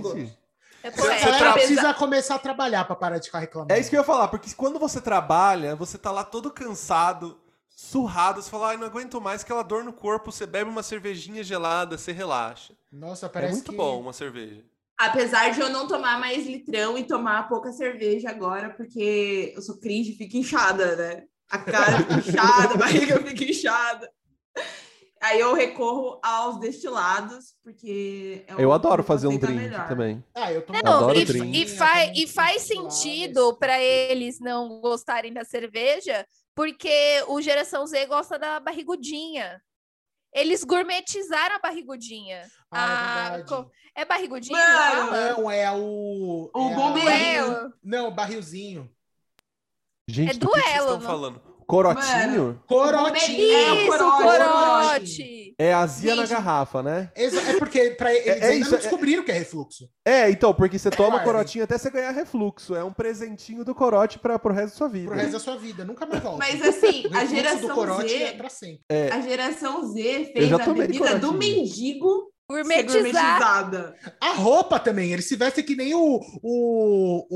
[0.01, 0.46] poético.
[0.87, 3.73] É Você galera tra- precisa começar a trabalhar pra parar de ficar reclamando.
[3.73, 7.39] É isso que eu ia falar, porque quando você trabalha, você tá lá todo cansado,
[7.69, 11.43] surrado, você fala, ai, não aguento mais, aquela dor no corpo, você bebe uma cervejinha
[11.43, 12.73] gelada, você relaxa.
[12.91, 13.77] Nossa, É parece muito que...
[13.77, 14.63] bom uma cerveja.
[14.99, 19.77] Apesar de eu não tomar mais litrão e tomar pouca cerveja agora, porque eu sou
[19.79, 21.23] cringe e fica inchada, né?
[21.51, 24.11] A cara fica inchada, a barriga fica inchada.
[25.21, 29.87] Aí eu recorro aos destilados, porque é o Eu adoro fazer um aceita drink melhor.
[29.87, 30.23] também.
[30.35, 31.57] Ah, eu tomo Não, adoro e, drink.
[31.59, 36.25] e, faz, e faz sentido para eles não gostarem da cerveja,
[36.55, 39.59] porque o Geração Z gosta da barrigudinha.
[40.33, 42.43] Eles gourmetizaram a barrigudinha.
[42.71, 44.57] Ah, é Ah, É barrigudinha?
[44.59, 45.31] Fala?
[45.33, 46.51] Não, é o.
[46.53, 47.45] O é a- bombeirinho.
[47.45, 47.73] Duelo.
[47.83, 48.91] Não, barrilzinho.
[50.07, 50.85] Gente, É do que Vocês duelo.
[50.85, 51.07] estão não?
[51.07, 51.56] falando?
[51.67, 53.51] Corotinho Corotinho.
[53.57, 55.55] É, o Isso, corote, corote.
[55.59, 57.11] é azia na garrafa, né?
[57.15, 59.89] Exa- É porque pra eles É- é ainda isso, não é- descobriram que é refluxo.
[60.05, 61.25] É, então, porque você toma Guarda.
[61.25, 62.73] corotinho até você ganhar refluxo.
[62.75, 65.07] É um presentinho do corote para pro resto da sua vida.
[65.09, 65.83] Pro resto da sua vida.
[65.83, 66.37] Nunca mais volta.
[66.39, 68.83] Mas assim, a refluxo do geração corote Z, é pra sempre.
[69.11, 72.31] a geração Z fez a bebida do mendigo.
[72.49, 73.95] Gourmetizada.
[74.21, 76.19] A roupa também, eles se vestem que nem o.
[76.41, 77.27] O.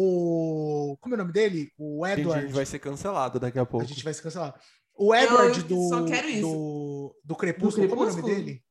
[0.93, 1.71] o como é o nome dele?
[1.77, 2.41] O Gente, a Edward.
[2.45, 3.85] gente vai ser cancelado daqui a pouco.
[3.85, 4.55] A gente vai se cancelar.
[4.95, 6.41] O Edward Eu do, só quero isso.
[6.41, 7.15] do.
[7.23, 8.45] Do Crepúsculo, como é o nome Crepúsculo?
[8.45, 8.63] dele?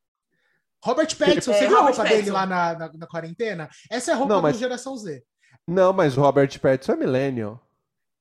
[0.83, 2.33] Robert Pattinson, É, você viu a roupa dele Pattinson.
[2.33, 3.68] lá na, na, na quarentena?
[3.90, 5.22] Essa é a roupa Não, mas- do Geração Z.
[5.68, 7.61] Não, mas o Robert Pattinson é millennial.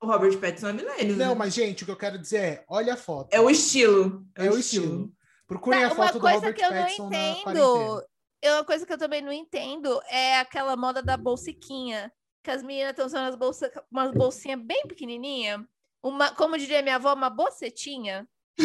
[0.02, 1.16] O Robert Pattinson é milênio.
[1.16, 1.36] Não, né?
[1.36, 3.30] mas, gente, o que eu quero dizer é: olha a foto.
[3.34, 4.26] É o estilo.
[4.36, 5.12] É o estilo.
[5.48, 8.04] Procurem a Tá, uma foto do coisa Robert que eu não Pattinson entendo.
[8.42, 12.12] Eu- uma coisa que eu também não entendo é aquela moda da bolsiquinha.
[12.44, 15.68] Que as meninas estão usando as bolsa, umas bolsinhas bem pequenininha.
[16.02, 18.26] Uma, como diria minha avó, uma bocetinha.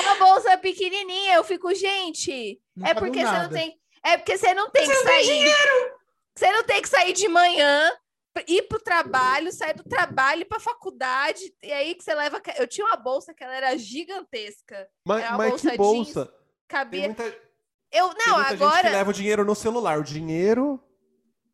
[0.00, 1.34] uma bolsa pequenininha.
[1.34, 3.80] Eu fico, gente, Não é porque você não tem.
[4.04, 5.54] É porque você não tem que sair.
[6.36, 7.90] Você não tem que sair de manhã,
[8.46, 11.40] ir pro trabalho, sair do trabalho, ir pra faculdade.
[11.62, 12.40] E aí que você leva.
[12.56, 14.88] Eu tinha uma bolsa que ela era gigantesca.
[15.04, 16.26] Mas, É uma mas bolsa que bolsa?
[16.26, 16.34] Tem
[16.68, 17.06] Cabia.
[17.06, 17.45] muita,
[17.92, 18.90] Eu, tem não, muita gente que agora.
[18.90, 19.98] leva o dinheiro no celular.
[19.98, 20.80] O dinheiro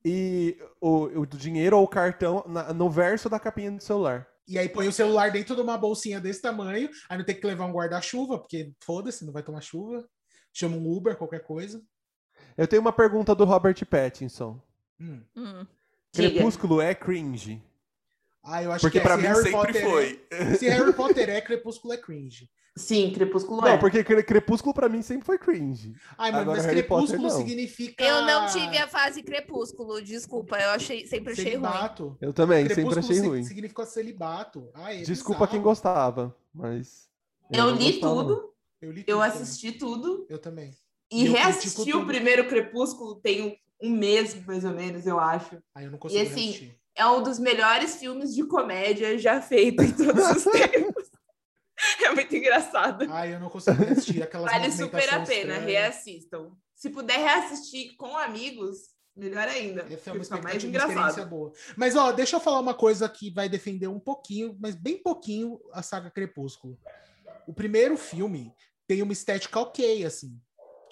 [0.05, 4.27] e o, o dinheiro ou o cartão na- no verso da capinha do celular.
[4.49, 7.47] E aí põe o celular dentro de uma bolsinha desse tamanho, aí não tem que
[7.47, 10.05] levar um guarda-chuva, porque foda-se, não vai tomar chuva.
[10.53, 11.81] Chama um Uber, qualquer coisa.
[12.57, 14.61] Eu tenho uma pergunta do Robert Pattinson.
[15.01, 15.23] Hum.
[15.37, 15.67] Hum.
[16.13, 16.31] Diga.
[16.31, 17.63] Crepúsculo é cringe.
[18.45, 20.25] Ah, eu acho Porque que é, pra se mim Harry sempre Potter foi.
[20.31, 22.51] É, se Harry Potter é, Crepúsculo é cringe.
[22.75, 23.77] Sim, Crepúsculo Não, é.
[23.77, 25.95] porque Cre- Crepúsculo pra mim sempre foi cringe.
[26.17, 27.47] Ai, mano, Agora mas Harry Potter, Crepúsculo não.
[27.47, 28.03] significa.
[28.03, 30.57] Eu não tive a fase crepúsculo, desculpa.
[30.59, 31.53] Eu achei, sempre achei ruim.
[31.53, 32.17] celibato.
[32.21, 33.45] Eu também, Crepúsculo sempre achei ruim.
[33.45, 34.71] significa celibato.
[34.75, 35.51] Ai, é Desculpa bizarro.
[35.51, 37.09] quem gostava, mas.
[37.51, 38.23] Eu não li gostava, não.
[38.27, 40.27] tudo, Eu li eu tudo assisti tudo.
[40.31, 40.71] Eu também.
[41.13, 45.63] e Eu reassisti o primeiro Crepúsculo tem um, mês, mais ou menos, eu acho.
[45.75, 46.79] Aí eu não consigo assim, assistir.
[46.95, 51.11] É um dos melhores filmes de comédia já feito em todos os tempos.
[52.03, 53.07] É muito engraçado.
[53.11, 55.65] Ai, eu não consigo assistir aquelas Vale super a pena, estranhas.
[55.65, 56.57] reassistam.
[56.75, 58.77] Se puder reassistir com amigos,
[59.17, 59.87] melhor ainda.
[59.91, 61.29] Essa é uma Fica mais engraçado.
[61.29, 61.53] boa.
[61.77, 65.59] Mas, ó, deixa eu falar uma coisa que vai defender um pouquinho, mas bem pouquinho,
[65.73, 66.79] a saga Crepúsculo.
[67.47, 68.53] O primeiro filme
[68.87, 70.39] tem uma estética ok, assim.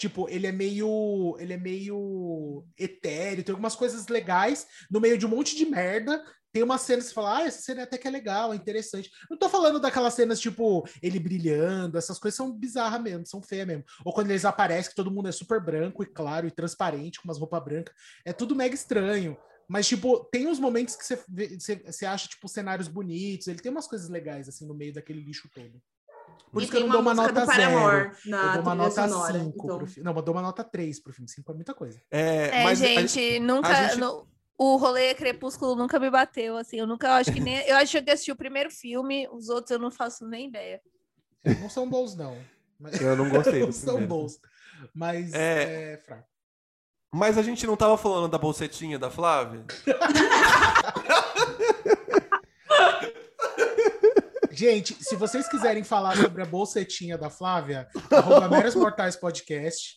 [0.00, 1.36] Tipo, ele é meio.
[1.38, 6.24] Ele é meio etéreo, tem algumas coisas legais no meio de um monte de merda.
[6.50, 9.10] Tem uma cena que você fala, ah, essa cena até que é legal, é interessante.
[9.30, 13.66] Não tô falando daquelas cenas, tipo, ele brilhando, essas coisas são bizarras mesmo, são feias
[13.66, 13.84] mesmo.
[14.04, 17.28] Ou quando eles aparecem, que todo mundo é super branco e claro e transparente, com
[17.28, 17.94] umas roupas brancas.
[18.24, 19.36] É tudo mega estranho.
[19.68, 21.22] Mas, tipo, tem uns momentos que você,
[21.56, 23.46] você, você acha, tipo, cenários bonitos.
[23.46, 25.80] Ele tem umas coisas legais, assim, no meio daquele lixo todo.
[26.52, 28.12] Por e isso que eu não dou uma nota zero.
[28.26, 29.38] Na Eu dou uma nota sonora.
[29.38, 29.78] 5 então.
[29.78, 30.04] pro filme.
[30.10, 31.28] Não, eu dou uma nota 3 pro filme.
[31.28, 32.00] 5 é muita coisa.
[32.10, 33.68] É, É, mas a- gente, nunca.
[33.68, 34.26] a gente- no-
[34.58, 36.78] o rolê Crepúsculo nunca me bateu, assim.
[36.78, 37.56] Eu nunca eu acho que nem.
[37.66, 40.80] Eu acho que eu assisti o primeiro filme, os outros eu não faço nem ideia.
[41.60, 42.36] Não são bons, não.
[42.78, 43.00] Mas...
[43.00, 44.38] Eu não gostei do não são bons.
[44.94, 45.92] Mas É.
[45.94, 46.28] é, fraco.
[47.12, 49.64] Mas a gente não tava falando da bolsetinha da Flávia?
[54.60, 58.46] Gente, se vocês quiserem falar sobre a bolsetinha da Flávia, arroba
[58.76, 59.96] Mortais Podcast.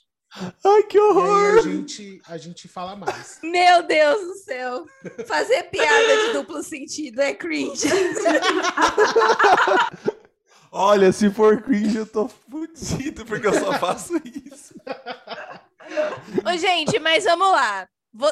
[0.63, 1.60] Ai, que E aí horror!
[1.60, 3.39] a gente, a gente fala mais.
[3.43, 4.86] Meu Deus do céu!
[5.28, 7.89] Fazer piada de duplo sentido é cringe.
[10.71, 12.30] Olha, se for cringe, eu tô.
[12.30, 14.73] Fudido, porque eu só faço isso.
[16.49, 17.86] Ô, gente, mas vamos lá.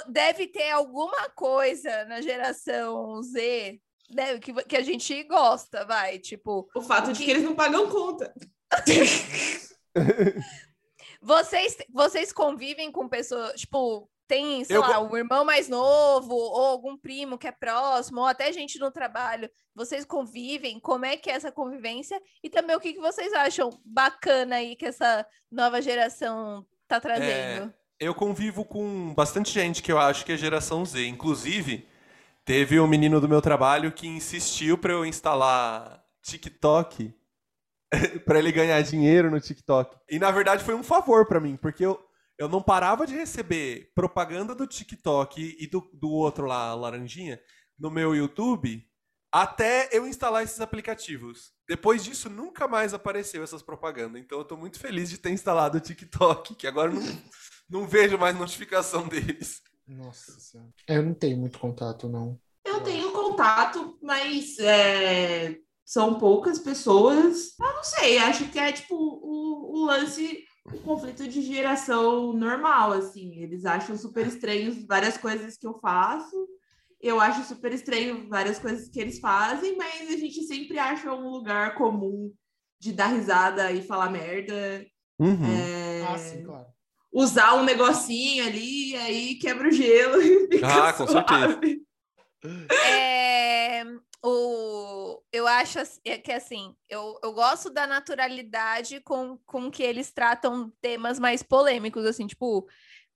[0.07, 6.19] Deve ter alguma coisa na geração Z deve- que, que a gente gosta, vai.
[6.19, 8.33] Tipo, O fato de que eles não pagam conta.
[11.21, 16.65] vocês, vocês convivem com pessoas, tipo, tem, sei Eu lá, um irmão mais novo, ou
[16.65, 19.49] algum primo que é próximo, ou até gente no trabalho.
[19.75, 20.79] Vocês convivem?
[20.79, 22.21] Como é que é essa convivência?
[22.41, 27.73] E também o que, que vocês acham bacana aí que essa nova geração tá trazendo?
[27.99, 31.05] Eu convivo com bastante gente que eu acho que é geração Z.
[31.05, 31.85] Inclusive,
[32.45, 37.13] teve um menino do meu trabalho que insistiu pra eu instalar TikTok
[38.25, 39.97] pra ele ganhar dinheiro no TikTok.
[40.09, 41.99] E na verdade foi um favor pra mim, porque eu,
[42.37, 47.39] eu não parava de receber propaganda do TikTok e do, do outro lá, Laranjinha,
[47.77, 48.83] no meu YouTube,
[49.31, 51.53] até eu instalar esses aplicativos.
[51.67, 54.21] Depois disso, nunca mais apareceu essas propagandas.
[54.21, 57.01] Então eu tô muito feliz de ter instalado o TikTok, que agora não,
[57.69, 59.61] não vejo mais notificação deles.
[59.97, 60.69] Nossa senhora.
[60.87, 62.39] É, Eu não tenho muito contato, não.
[62.65, 67.57] Eu tenho contato, mas é, são poucas pessoas.
[67.59, 72.93] Eu não sei, acho que é tipo o, o lance, o conflito de geração normal,
[72.93, 73.35] assim.
[73.41, 76.47] Eles acham super estranhos várias coisas que eu faço.
[77.01, 81.29] Eu acho super estranho várias coisas que eles fazem, mas a gente sempre acha um
[81.29, 82.31] lugar comum
[82.79, 84.85] de dar risada e falar merda.
[85.19, 85.47] Uhum.
[85.47, 86.67] É, Ah, sim, claro.
[87.11, 91.81] Usar um negocinho ali, aí quebra o gelo e fica Ah, com suave.
[92.89, 93.83] É,
[94.23, 100.11] o, eu acho é que assim, eu, eu gosto da naturalidade com, com que eles
[100.11, 102.67] tratam temas mais polêmicos, assim, tipo,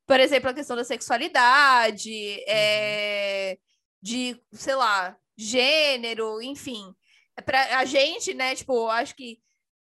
[0.05, 3.57] por exemplo, a questão da sexualidade, é,
[4.01, 6.93] de, sei lá, gênero, enfim.
[7.37, 9.39] É Pra a gente, né, tipo, eu acho que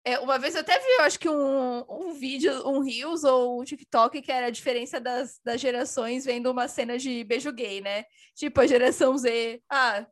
[0.04, 3.60] é, uma vez eu até vi, eu acho que um, um vídeo, um Reels ou
[3.60, 7.80] um TikTok que era a diferença das, das gerações vendo uma cena de beijo gay,
[7.80, 8.04] né?
[8.34, 10.06] Tipo, a geração Z, ah,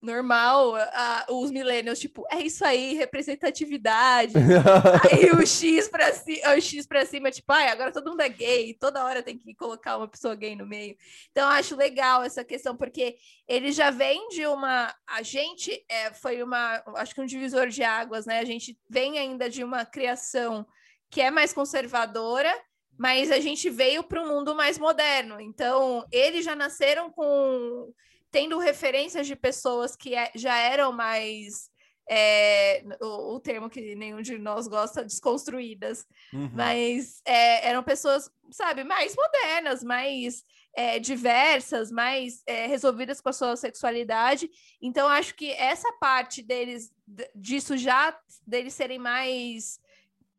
[0.00, 4.34] normal, ah, os millennials, tipo, é isso aí, representatividade.
[5.10, 8.28] aí o X pra cima, o X pra cima, tipo, ai, agora todo mundo é
[8.28, 10.96] gay, toda hora tem que colocar uma pessoa gay no meio.
[11.30, 14.94] Então, eu acho legal essa questão, porque ele já vem de uma.
[15.06, 16.82] A gente é, foi uma.
[16.96, 18.38] Acho que um divisor de águas, né?
[18.38, 20.66] A gente vem ainda de uma criação
[21.10, 22.54] que é mais conservadora,
[22.96, 25.40] mas a gente veio para um mundo mais moderno.
[25.40, 27.92] Então, eles já nasceram com
[28.30, 31.70] tendo referências de pessoas que é- já eram mais
[32.10, 36.50] é, o, o termo que nenhum de nós gosta, desconstruídas, Uhum.
[36.54, 40.42] mas é, eram pessoas, sabe, mais modernas, mais
[40.74, 44.48] é, diversas, mais é, resolvidas com a sua sexualidade.
[44.80, 46.90] Então, acho que essa parte deles,
[47.34, 49.78] disso já, deles serem mais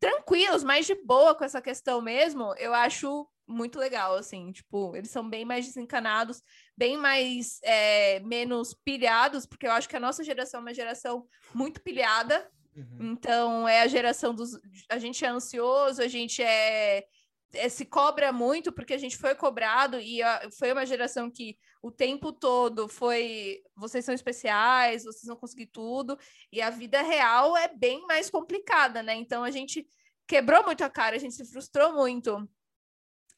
[0.00, 5.10] tranquilos, mais de boa com essa questão mesmo, eu acho muito legal, assim, tipo, eles
[5.10, 6.42] são bem mais desencanados,
[6.80, 11.26] bem mais, é, menos pilhados, porque eu acho que a nossa geração é uma geração
[11.54, 13.12] muito pilhada, Uhum.
[13.12, 14.50] então é a geração dos.
[14.88, 17.04] A gente é ansioso, a gente é,
[17.52, 21.58] é- se cobra muito porque a gente foi cobrado e a- foi uma geração que
[21.82, 26.16] o tempo todo foi vocês são especiais, vocês vão conseguir tudo,
[26.50, 29.14] e a vida real é bem mais complicada, né?
[29.16, 29.86] Então a gente
[30.26, 32.48] quebrou muito a cara, a gente se frustrou muito.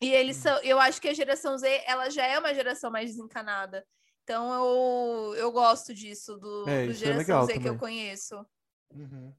[0.02, 3.10] E eles são, eu acho que a geração Z, ela já é uma geração mais
[3.10, 3.86] desencanada.
[4.24, 7.78] Então eu, eu gosto disso do, É, do é geração legal Z que eu também.
[7.78, 8.46] conheço.
[8.94, 9.32] Uhum.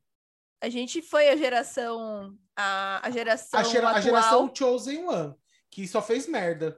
[0.62, 2.38] A gente foi a geração.
[2.56, 3.60] A, a geração.
[3.60, 4.04] A, gera- a atual.
[4.04, 5.36] geração Chosen One,
[5.70, 6.78] que só fez merda.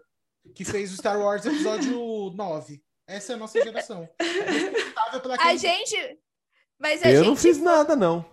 [0.53, 1.99] Que fez o Star Wars episódio
[2.35, 2.83] 9.
[3.07, 4.07] Essa é a nossa geração.
[4.19, 5.95] É A gente.
[6.77, 8.25] Mas a Eu gente, não fiz nada, não.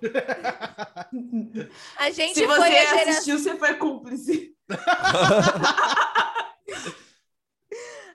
[1.96, 3.10] a gente Se foi você a geração.
[3.10, 4.56] assistiu, você foi cúmplice.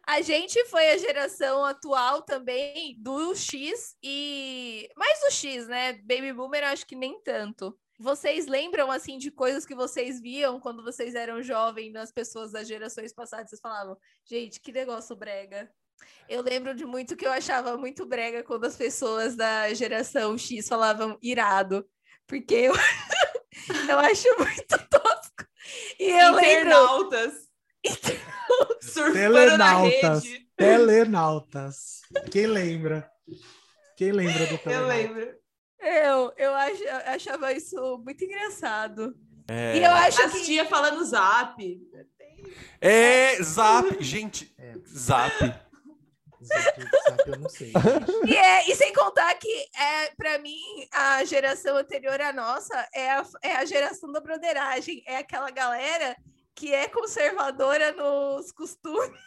[0.08, 5.94] A gente foi a geração atual também do X e mais do X, né?
[5.94, 7.78] Baby Boomer acho que nem tanto.
[8.00, 12.68] Vocês lembram assim de coisas que vocês viam quando vocês eram jovens nas pessoas das
[12.68, 13.50] gerações passadas?
[13.50, 15.70] Vocês falavam, gente, que negócio brega.
[16.30, 20.70] Eu lembro de muito que eu achava muito brega quando as pessoas da geração X
[20.70, 21.86] falavam irado,
[22.26, 22.74] porque eu,
[23.90, 25.17] eu acho muito tosco.
[26.00, 27.34] E eu lembro Internautas.
[28.82, 30.24] Surfando na Telenautas.
[30.24, 30.48] rede.
[30.56, 32.02] Telenautas.
[32.32, 33.10] Quem lembra?
[33.96, 34.98] Quem lembra do Eu Telenautas?
[34.98, 35.38] lembro.
[35.80, 39.16] Eu, eu ach- eu achava isso muito engraçado.
[39.50, 40.44] É, E eu acho As que.
[40.44, 41.80] tia falando zap.
[42.82, 44.04] é Zap.
[44.04, 44.74] Gente, É.
[44.88, 45.34] Zap.
[46.44, 46.80] Zap,
[47.28, 47.74] eu não sei.
[48.28, 50.60] E, é, e sem contar que, é, para mim,
[50.92, 55.04] a geração anterior à nossa é a, é a geração da broderagem.
[55.08, 56.16] É aquela galera
[56.56, 59.20] que é conservadora nos costumes,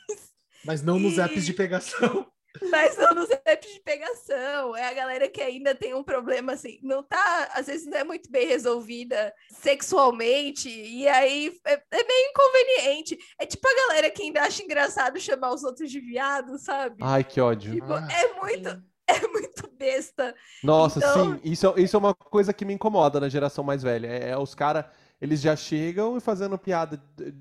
[0.65, 2.27] Mas não nos E- apps de pegação.
[2.71, 4.77] Mas não nos apps de pegação.
[4.77, 8.05] É a galera que ainda tem um problema assim, não tá, às vezes não é
[8.05, 13.19] muito bem resolvida sexualmente, e aí é, é meio inconveniente.
[13.39, 16.97] É tipo a galera que ainda acha engraçado chamar os outros de viado, sabe?
[17.03, 17.75] Ai, que ódio.
[17.75, 18.69] Tipo, Ah, é muito,
[19.07, 20.35] é muito besta.
[20.63, 23.83] Nossa, Então- sim, isso, é- isso é uma coisa que me incomoda na geração mais
[23.83, 24.07] velha.
[24.09, 24.85] É, é os caras
[25.21, 27.01] Eles já chegam fazendo piada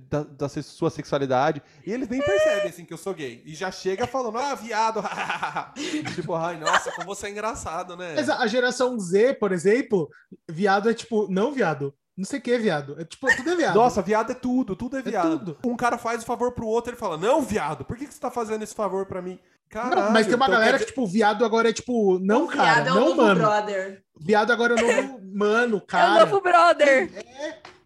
[0.09, 3.41] da, da sua sexualidade e eles nem percebem assim que eu sou gay.
[3.45, 5.01] E já chega falando, ah, viado.
[6.13, 8.15] tipo, ai, nossa, como você é engraçado, né?
[8.15, 10.09] Mas a geração Z, por exemplo,
[10.49, 11.93] viado é tipo, não viado.
[12.17, 12.99] Não sei o que é viado.
[12.99, 13.75] É tipo, tudo é viado.
[13.75, 15.39] Nossa, viado é tudo, tudo é viado.
[15.39, 15.57] tudo.
[15.65, 18.19] Um cara faz o favor pro outro, ele fala, não, viado, por que, que você
[18.19, 19.39] tá fazendo esse favor pra mim?
[19.69, 22.47] Caralho, Não, mas tem uma então galera que, tipo, viado agora é tipo, não, O
[22.47, 23.39] cara, viado é o não, novo mano.
[23.39, 24.03] brother.
[24.19, 26.25] Viado agora é o novo mano, É o cara.
[26.25, 27.09] novo brother.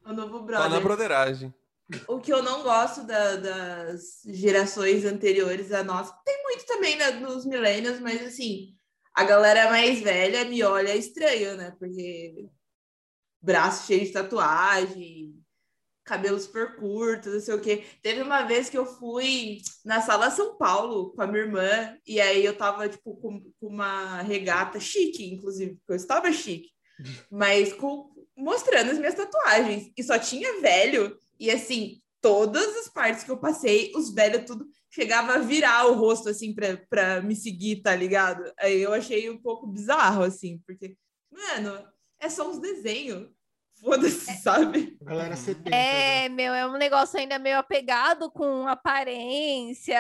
[0.05, 0.81] O novo Tá na brother.
[0.81, 1.53] broderagem.
[2.07, 7.11] O que eu não gosto da- das gerações anteriores à nossa, tem muito também né,
[7.11, 8.73] nos millennials, mas assim,
[9.13, 11.75] a galera mais velha me olha estranho, né?
[11.77, 12.47] Porque
[13.41, 15.33] braço cheio de tatuagem,
[16.03, 17.83] cabelo super curto, não sei o quê.
[18.01, 22.19] Teve uma vez que eu fui na sala São Paulo com a minha irmã, e
[22.19, 26.69] aí eu tava, tipo, com, com uma regata chique, inclusive, porque eu estava chique,
[27.31, 29.91] mas com, mostrando as minhas tatuagens.
[29.97, 34.65] E só tinha velho, e assim, todas as partes que eu passei, os velhos tudo
[34.89, 38.43] chegava a virar o rosto, assim, pra, pra me seguir, tá ligado?
[38.59, 40.95] Aí eu achei um pouco bizarro, assim, porque,
[41.31, 41.83] mano,
[42.19, 43.29] é só uns desenhos.
[43.83, 44.97] Foda-se, sabe?
[45.01, 45.69] A galera 70.
[45.69, 46.25] né?
[46.25, 49.99] É, meu, é um negócio ainda meio apegado com aparência,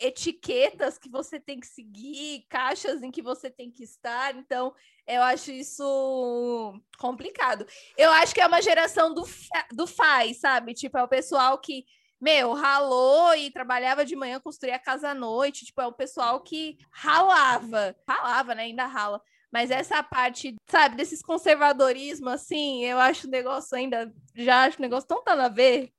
[0.00, 4.34] etiquetas que você tem que seguir, caixas em que você tem que estar.
[4.36, 4.74] Então,
[5.06, 7.66] eu acho isso complicado.
[7.94, 9.24] Eu acho que é uma geração do,
[9.72, 10.72] do faz, sabe?
[10.72, 11.84] Tipo, é o pessoal que,
[12.18, 15.66] meu, ralou e trabalhava de manhã, construía casa à noite.
[15.66, 17.94] Tipo, é o pessoal que ralava.
[18.08, 18.62] Ralava, né?
[18.62, 19.20] Ainda rala.
[19.52, 24.82] Mas essa parte, sabe, desses conservadorismo, assim, eu acho o negócio ainda, já acho o
[24.82, 25.90] negócio tão tá a ver.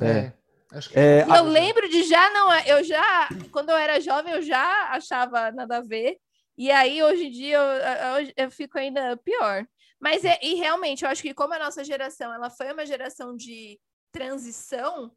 [0.00, 0.32] É.
[0.72, 4.32] Acho que É, E eu lembro de já não, eu já, quando eu era jovem,
[4.34, 6.18] eu já achava nada a ver.
[6.58, 9.66] E aí, hoje em dia, eu, eu, eu fico ainda pior.
[10.00, 13.36] Mas, é, e realmente, eu acho que como a nossa geração, ela foi uma geração
[13.36, 13.78] de
[14.10, 15.12] transição,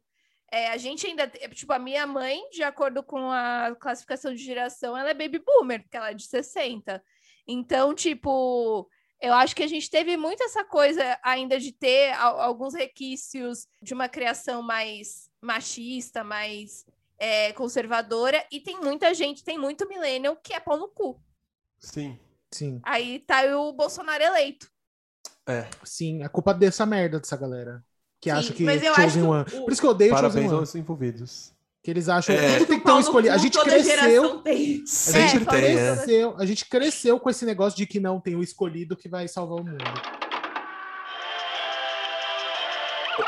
[0.52, 4.96] é, a gente ainda, tipo, a minha mãe, de acordo com a classificação de geração,
[4.96, 7.02] ela é baby boomer, porque ela é de 60.
[7.52, 8.88] Então, tipo,
[9.20, 13.66] eu acho que a gente teve muito essa coisa ainda de ter al- alguns requisitos
[13.82, 16.84] de uma criação mais machista, mais
[17.18, 21.20] é, conservadora, e tem muita gente, tem muito millennial que é pau no cu.
[21.78, 22.18] Sim.
[22.52, 24.68] Sim, Aí tá o Bolsonaro eleito.
[25.84, 26.22] sim.
[26.22, 27.84] A culpa dessa merda dessa galera.
[28.20, 29.44] Que Sim, acha que mas eu acho Chosen que One.
[29.54, 30.60] o- Por isso que eu odeio Chosen Parabéns One.
[30.60, 31.52] aos envolvidos.
[31.82, 32.58] Que eles acham É.
[32.58, 33.34] que tem que ter um escolhido.
[33.34, 34.38] A gente cresceu.
[34.40, 34.54] tem.
[34.54, 35.44] Tem, isso, é.
[35.44, 39.26] cresceu, a gente cresceu com esse negócio de que não tem o escolhido que vai
[39.26, 39.84] salvar o mundo.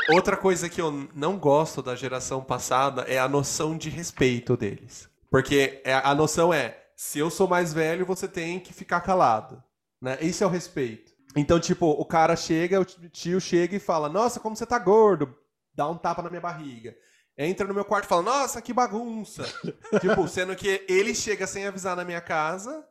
[0.09, 5.07] Outra coisa que eu não gosto da geração passada é a noção de respeito deles.
[5.29, 9.61] Porque é- a noção é, se eu sou mais velho, você tem que ficar calado.
[10.01, 10.17] Né?
[10.21, 11.11] Esse é o respeito.
[11.35, 15.33] Então, tipo, o cara chega, o tio chega e fala, nossa, como você tá gordo.
[15.73, 16.95] Dá um tapa na minha barriga.
[17.37, 19.43] Entra no meu quarto e fala, nossa, que bagunça.
[19.99, 22.85] tipo, sendo que ele chega sem avisar na minha casa,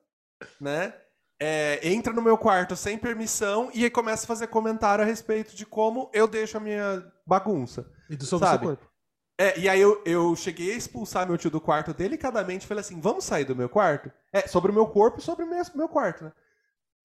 [0.60, 0.94] né?
[1.40, 5.56] É, entra no meu quarto sem permissão e aí começa a fazer comentário a respeito
[5.56, 7.90] de como eu deixo a minha bagunça.
[8.08, 8.66] E do sobre o seu Sabe?
[8.66, 8.92] corpo.
[9.38, 13.00] É, e aí eu, eu cheguei a expulsar meu tio do quarto delicadamente, falei assim,
[13.00, 14.12] vamos sair do meu quarto?
[14.32, 16.32] É, sobre o meu corpo e sobre o meu, meu quarto, né?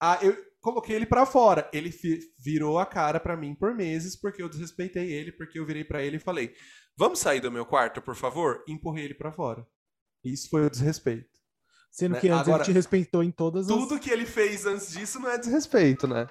[0.00, 1.68] Ah, eu coloquei ele pra fora.
[1.72, 1.92] Ele
[2.38, 6.02] virou a cara pra mim por meses porque eu desrespeitei ele, porque eu virei pra
[6.02, 6.54] ele e falei,
[6.98, 8.64] vamos sair do meu quarto, por favor?
[8.66, 9.64] E empurrei ele pra fora.
[10.24, 11.38] Isso foi o desrespeito.
[11.90, 12.20] Sendo Né?
[12.20, 13.76] que antes Agora, ele te respeitou em todas as.
[13.76, 16.26] Tudo que ele fez antes disso não é desrespeito, né?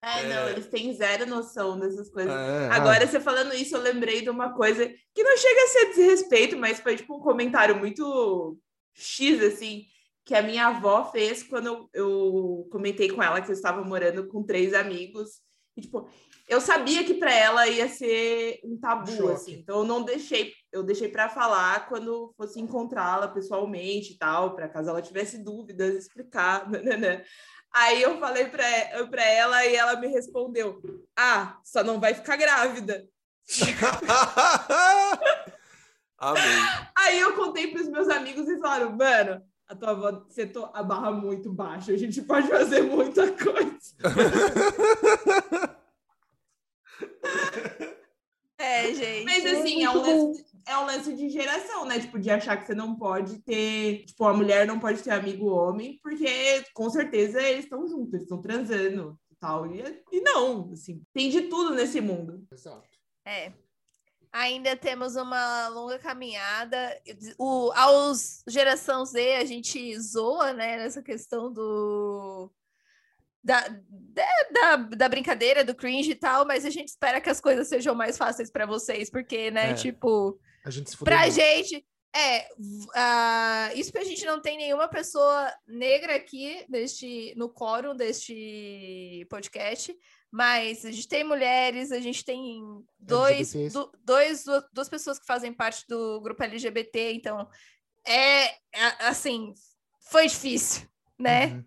[0.00, 2.32] É, não, eles têm zero noção dessas coisas.
[2.32, 5.86] É, Agora, você falando isso, eu lembrei de uma coisa que não chega a ser
[5.86, 8.56] desrespeito, mas foi tipo um comentário muito
[8.94, 9.86] X, assim,
[10.24, 14.28] que a minha avó fez quando eu, eu comentei com ela que eu estava morando
[14.28, 15.40] com três amigos.
[15.76, 16.08] E, tipo,
[16.48, 19.32] eu sabia que para ela ia ser um tabu, Choque.
[19.32, 24.54] assim, então eu não deixei, eu deixei para falar quando fosse encontrá-la pessoalmente e tal,
[24.54, 26.68] para caso ela tivesse dúvidas, explicar.
[26.70, 27.22] nananã.
[27.72, 30.80] Aí eu falei para ela e ela me respondeu:
[31.14, 33.06] Ah, só não vai ficar grávida.
[36.18, 36.42] Amei.
[36.96, 40.82] Aí eu contei para os meus amigos e falaram: Mano, a tua avó setou a
[40.82, 43.68] barra muito baixa, a gente pode fazer muita coisa.
[48.68, 49.24] É, gente.
[49.24, 51.98] Mas assim, é um, lance, é um lance de geração, né?
[51.98, 54.04] Tipo, de achar que você não pode ter.
[54.04, 58.24] Tipo, a mulher não pode ter amigo homem, porque com certeza eles estão juntos, eles
[58.24, 59.66] estão transando e tal.
[59.66, 62.46] E, e não, assim, tem de tudo nesse mundo.
[62.52, 62.86] Exato.
[63.26, 63.52] É.
[64.30, 67.00] Ainda temos uma longa caminhada.
[67.38, 72.52] O, aos geração Z, a gente zoa, né, nessa questão do
[73.48, 73.66] da,
[74.52, 77.94] da, da, brincadeira, do cringe e tal, mas a gente espera que as coisas sejam
[77.94, 79.74] mais fáceis pra vocês, porque, né, É.
[79.74, 81.14] tipo, A gente se fudeu.
[81.16, 81.84] pra gente.
[82.14, 82.48] É,
[82.94, 89.26] ah, isso que a gente não tem nenhuma pessoa negra aqui neste, no quórum deste
[89.30, 89.94] podcast,
[90.30, 92.60] mas a gente tem mulheres, a gente tem
[92.98, 97.48] dois, du- dois, du- duas pessoas que fazem parte do grupo LGBT, então
[98.06, 98.56] é, é,
[99.00, 99.52] assim,
[100.10, 100.88] foi difícil,
[101.18, 101.46] né?
[101.46, 101.64] Uhum.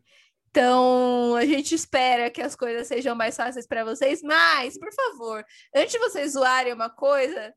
[0.52, 5.46] Então, a gente espera que as coisas sejam mais fáceis para vocês, mas, por favor,
[5.74, 7.54] antes de vocês zoarem uma coisa,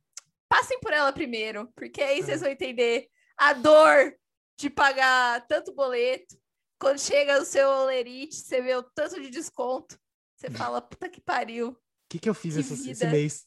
[0.49, 4.15] passem por ela primeiro, porque aí vocês vão entender a dor
[4.57, 6.37] de pagar tanto boleto.
[6.79, 9.99] Quando chega o seu olerite, você vê o tanto de desconto,
[10.37, 11.71] você fala, puta que pariu.
[11.71, 11.77] O
[12.09, 13.45] que, que eu fiz Que esse, esse mês?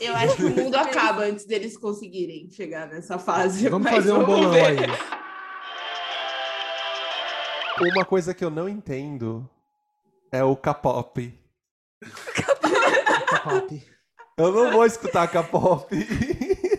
[0.00, 3.68] Eu acho que o mundo acaba antes deles conseguirem chegar nessa fase.
[3.68, 4.76] Vamos fazer um bolão aí.
[7.80, 9.48] Uma coisa que eu não entendo
[10.30, 11.38] é o K-pop.
[13.28, 13.86] K-pop.
[14.36, 15.94] Eu não vou escutar K-pop.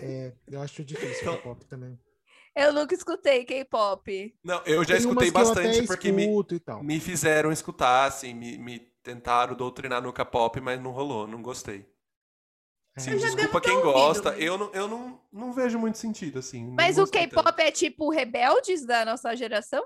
[0.02, 2.00] É, eu acho difícil Então K-pop também.
[2.56, 4.36] Eu nunca escutei K-pop.
[4.44, 8.80] Não, eu já Tem escutei bastante porque me, e me fizeram escutar, assim, me, me
[9.02, 11.86] tentaram doutrinar no K-pop, mas não rolou, não gostei.
[12.98, 13.00] É.
[13.00, 16.74] Sim, desculpa quem ouvido, gosta, eu, não, eu não, Não vejo muito sentido, assim.
[16.76, 17.08] Mas o.
[17.08, 19.84] K-pop é tipo rebeldes da nossa geração?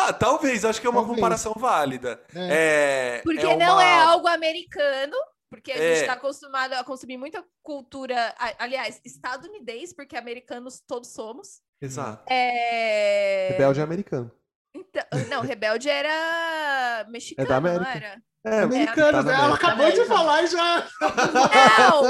[0.00, 1.16] Ah, talvez, acho que é uma Talvez.
[1.16, 2.22] comparação válida.
[2.34, 3.16] É.
[3.18, 5.16] É, Porque é não uma- é algo americano,
[5.50, 6.00] porque a gente É.
[6.02, 11.60] está acostumado a consumir muita cultura, aliás, estadunidense, porque americanos todos somos.
[11.82, 12.22] Exato.
[12.32, 13.48] É...
[13.52, 14.30] Rebelde é americano.
[14.74, 17.90] Então, não, Rebelde era mexicano, É da não América.
[17.96, 18.22] era?
[18.44, 19.66] É, Americanos, tá ela América.
[19.66, 20.86] acabou de falar e já.
[21.00, 22.02] Não!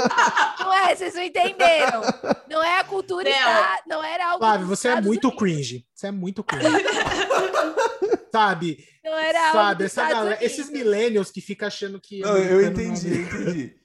[0.65, 2.01] Não é, vocês não entenderam.
[2.49, 3.97] Não é a cultura, Não.
[3.97, 5.85] não era algo Flávio, você é muito Unidos, cringe.
[5.93, 6.67] Você é muito cringe.
[8.31, 8.77] Sabe?
[9.03, 10.59] Não era algo Sabe, essa Estados galera, Unidos.
[10.59, 12.19] esses millennials que ficam achando que.
[12.19, 13.75] Não, eu é entendi, eu entendi.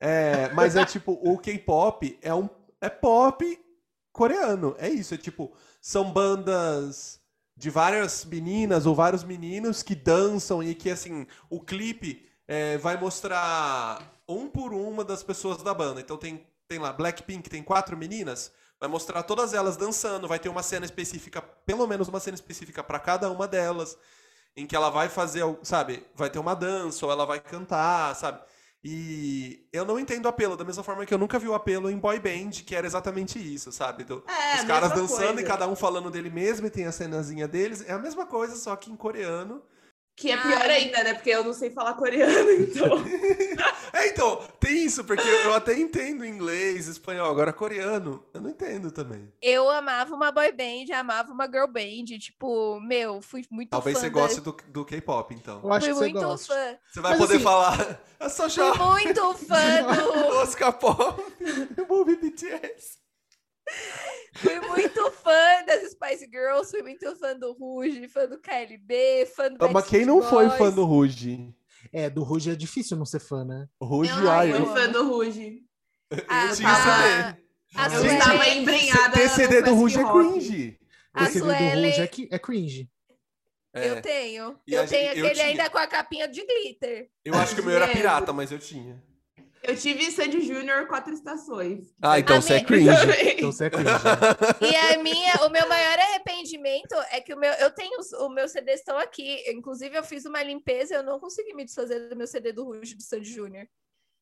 [0.00, 2.48] É, mas é tipo, o K-pop é um
[2.80, 3.58] é pop
[4.12, 4.76] coreano.
[4.78, 7.17] É isso, é tipo, são bandas
[7.58, 12.96] de várias meninas ou vários meninos que dançam e que assim, o clipe é, vai
[12.96, 16.00] mostrar um por uma das pessoas da banda.
[16.00, 20.50] Então tem tem lá Blackpink, tem quatro meninas, vai mostrar todas elas dançando, vai ter
[20.50, 23.96] uma cena específica, pelo menos uma cena específica para cada uma delas
[24.54, 28.40] em que ela vai fazer, sabe, vai ter uma dança ou ela vai cantar, sabe?
[28.84, 31.90] E eu não entendo o apelo, da mesma forma que eu nunca vi o apelo
[31.90, 34.04] em boy band, que era exatamente isso, sabe?
[34.04, 35.40] Do- É, os caras dançando coisa.
[35.40, 37.84] e cada um falando dele mesmo e tem a cenazinha deles.
[37.88, 39.62] É a mesma coisa, só que em coreano.
[40.16, 40.70] Que é pior Ai.
[40.70, 41.14] ainda, né?
[41.14, 42.88] Porque eu não sei falar coreano, então.
[44.00, 48.90] É, então, tem isso, porque eu até entendo inglês, espanhol, agora coreano, eu não entendo
[48.92, 49.32] também.
[49.42, 54.00] Eu amava uma boy band, amava uma girl band, tipo, meu, fui muito Talvez fã
[54.04, 55.60] você da- goste do, do K-pop, então.
[55.64, 56.54] Eu acho Fui que você muito gosta.
[56.54, 56.78] fã.
[56.92, 60.26] Você vai Mas poder assim- falar, eu só Fui choro muito fã do.
[60.38, 61.22] Oscar Pop,
[61.76, 62.98] eu vou ouvir BTS.
[64.34, 69.48] Fui muito fã das Spice Girls, fui muito fã do Rouge, fã do KLB, fã
[69.50, 70.58] do Ah, Mas Backstreet quem não foi Boys.
[70.58, 71.54] fã do Ruge?
[71.92, 73.66] É, do Ruge é difícil não ser fã, né?
[73.82, 75.62] Ruge, Eu- eu- fui fã do Ruge.
[76.28, 76.74] Ah, Eu tinha ah,
[77.32, 77.48] CD.
[77.74, 80.80] A Eu estava embrenhada Ter CD do Ruge é cringe.
[81.12, 82.90] A O CD do Suelen- Ruge é, que- é cringe.
[83.74, 84.58] É, Eu tenho.
[84.66, 85.46] E eu tenho eu aquele tinha.
[85.46, 87.10] ainda com a capinha de glitter.
[87.24, 89.02] eu acho que o meu era pirata, mas eu tinha.
[89.68, 91.94] Eu tive Sandy Júnior quatro estações.
[92.00, 92.88] Ah, então A você é cringe.
[93.36, 93.90] Então você é cringe.
[94.62, 98.30] E a minha, o meu maior arrependimento é que o meu, eu tenho os, o
[98.30, 99.44] meus CDs estão aqui.
[99.50, 102.64] Inclusive, eu fiz uma limpeza e eu não consegui me desfazer do meu CD do
[102.64, 103.68] Ruge do Sandy Júnior.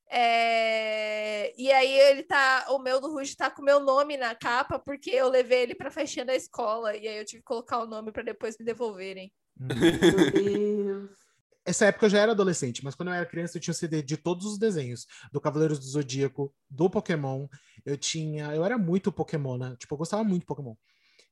[0.08, 4.34] É, E aí ele tá, o meu do Ruge tá com o meu nome na
[4.34, 7.78] capa porque eu levei ele pra festinha da escola e aí eu tive que colocar
[7.78, 9.32] o nome pra depois me devolverem.
[9.56, 11.25] Meu Deus.
[11.66, 14.00] Essa época eu já era adolescente, mas quando eu era criança eu tinha o CD
[14.02, 15.06] de todos os desenhos.
[15.32, 17.48] Do Cavaleiros do Zodíaco, do Pokémon.
[17.84, 18.54] Eu tinha...
[18.54, 19.74] Eu era muito Pokémon, né?
[19.78, 20.74] Tipo, eu gostava muito de Pokémon.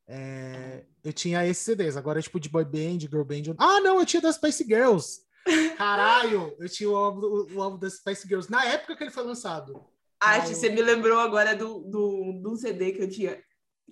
[0.07, 1.97] É, Eu tinha esses CDs.
[1.97, 3.43] Agora, tipo, de boy band, girl band...
[3.47, 3.99] eu- Ah, não!
[4.01, 5.21] Eu tinha das Spice Girls!
[5.79, 6.55] Caralho!
[6.59, 8.51] Eu tinha o álbum, o, o álbum das Spice Girls.
[8.51, 9.85] Na época que ele foi lançado.
[10.21, 13.43] Arte, eu- você me lembrou agora do, do, do CD que eu tinha,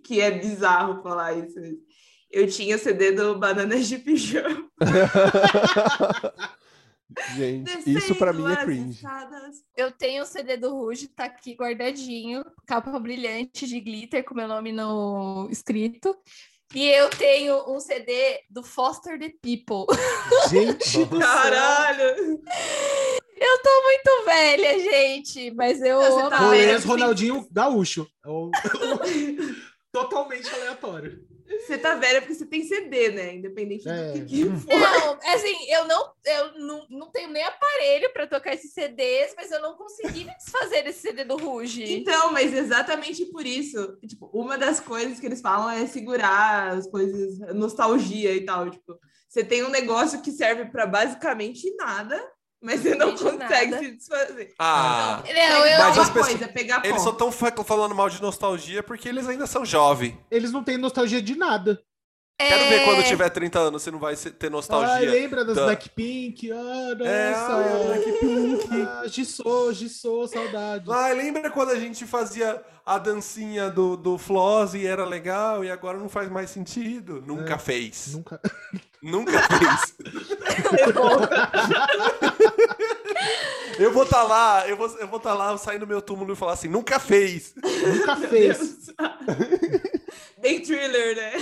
[0.05, 1.59] que é bizarro falar isso.
[2.33, 4.67] Eu tinha CD do Bananas de Pijama.
[7.37, 8.91] Gente, isso pra mim é Descendo cringe.
[8.97, 9.57] escadas.
[9.77, 14.49] Eu tenho o CD do Ruge, tá aqui guardadinho, capa brilhante de glitter com meu
[14.49, 16.17] nome no escrito.
[16.75, 19.85] E eu tenho um CD do Foster the People.
[20.49, 21.27] Gente do céu!
[21.29, 22.41] Caralho!
[23.37, 26.31] Eu tô muito velha, gente, mas eu Você amo.
[26.31, 28.07] tá Rolês Ronaldinho Gaúcho.
[28.25, 28.51] Ou-
[29.93, 31.23] Totalmente aleatório.
[31.61, 33.35] Você tá velha porque você tem CD, né?
[33.35, 34.13] Independente É.
[34.13, 34.79] do que, que for.
[34.79, 39.51] Não, assim, eu não, eu não, não tenho nem aparelho pra tocar esses CDs, mas
[39.51, 41.85] eu não consegui me desfazer desse CD do Ruge.
[41.93, 46.87] Então, mas exatamente por isso, tipo, uma das coisas que eles falam é segurar as
[46.87, 48.99] coisas, nostalgia e tal, tipo,
[49.29, 52.23] você tem um negócio que serve pra basicamente nada,
[52.63, 53.79] mas você não consegue nada.
[53.79, 54.55] se desfazer.
[54.59, 57.31] Ah, Não, Pegar eu, Mas as pessoas- coisa, pegar eles só estão
[57.65, 60.15] falando mal de nostalgia porque eles ainda são jovens.
[60.31, 61.83] Eles não têm nostalgia de nada.
[62.39, 65.11] Quero ver É, quando tiver 30 anos, você não vai ter Ah, nostalgia.
[65.11, 66.51] lembra das da- Blackpink?
[66.51, 67.11] Ah, nossa.
[67.11, 68.83] É, ai, Blackpink.
[68.83, 70.85] Ah, Jisoo, Jisoo, saudade.
[70.91, 75.71] Ai, lembra quando a gente fazia a dancinha do, do Floss e era legal e
[75.71, 77.23] agora não faz mais sentido?
[77.25, 77.59] Nunca É.
[77.59, 78.15] fez.
[78.15, 78.41] Nunca.
[79.01, 79.95] Nunca fez.
[83.79, 86.33] eu vou estar lá, eu vou estar eu vou tá lá, sair no meu túmulo
[86.33, 87.55] e falar assim, nunca fez.
[87.57, 88.91] Nunca fez.
[90.41, 91.33] Bem thriller, né?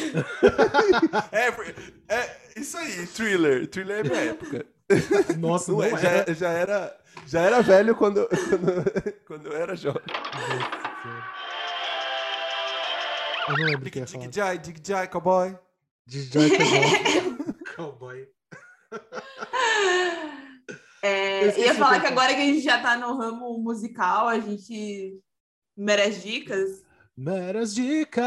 [1.32, 3.66] É, é isso aí, thriller.
[3.66, 4.66] Thriller é minha época.
[5.38, 6.34] Nossa, Não não, é, já, era.
[6.34, 10.02] já era, já era velho quando, quando, quando eu era jovem.
[13.48, 15.56] Eu não lembro Dig dig jai, dig jai, cowboy.
[16.06, 16.50] DJ
[17.76, 18.28] Cowboy.
[18.28, 18.28] Cowboy.
[21.02, 23.58] É, Eu ia falar que que eu agora que a gente já tá no ramo
[23.58, 25.18] musical, a gente
[25.76, 26.82] merece dicas.
[27.16, 28.26] Meras dicas.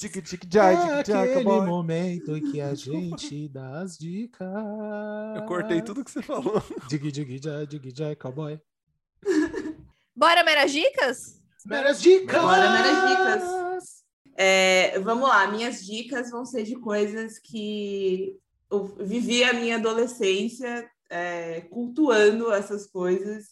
[0.00, 1.66] Dig dig jai, É dig jai, aquele cowboy.
[1.66, 4.48] momento em que a gente dá as dicas.
[5.36, 6.62] Eu cortei tudo que você falou.
[6.88, 8.60] Dig, dig, jai, dig, jai, cowboy.
[10.14, 11.40] Bora, meras dicas?
[11.66, 12.40] Meras dicas!
[12.40, 14.04] Bora, meras dicas.
[14.36, 18.36] É, vamos lá, minhas dicas vão ser de coisas que
[18.70, 23.46] eu vivi a minha adolescência é, cultuando essas coisas.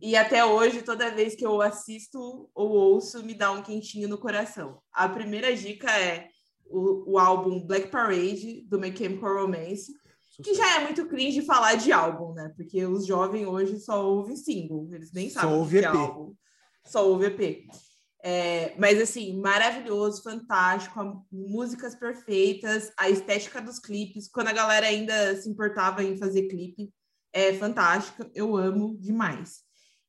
[0.00, 4.18] E até hoje, toda vez que eu assisto ou ouço, me dá um quentinho no
[4.18, 4.80] coração.
[4.92, 6.28] A primeira dica é
[6.66, 9.92] o, o álbum Black Parade, do My Chemical Romance,
[10.42, 12.50] que já é muito cringe falar de álbum, né?
[12.56, 15.86] Porque os jovens hoje só ouvem single, eles nem Só sabem o que é EP.
[15.94, 16.34] álbum.
[16.86, 17.66] Só ouve EP.
[18.22, 24.86] É, mas assim, maravilhoso, fantástico, a- músicas perfeitas, a estética dos clipes, quando a galera
[24.86, 26.90] ainda se importava em fazer clipe,
[27.32, 29.60] é fantástica, eu amo demais.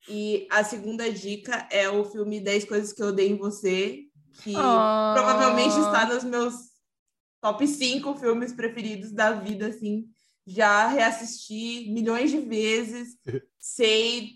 [0.10, 4.06] E a segunda dica é o filme 10 Coisas que Eu Odeio em Você,
[4.44, 5.14] que Ah.
[5.16, 6.56] provavelmente está nos meus
[7.40, 10.06] top 5 filmes preferidos da vida, assim.
[10.46, 13.16] Já reassisti milhões de vezes,
[13.60, 14.32] sei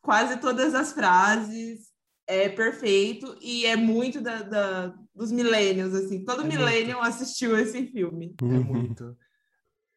[0.00, 1.91] quase todas as frases,
[2.32, 6.24] é perfeito e é muito da, da- dos millennials, assim.
[6.24, 8.34] Todo É millennial assistiu esse filme.
[8.40, 9.16] É muito.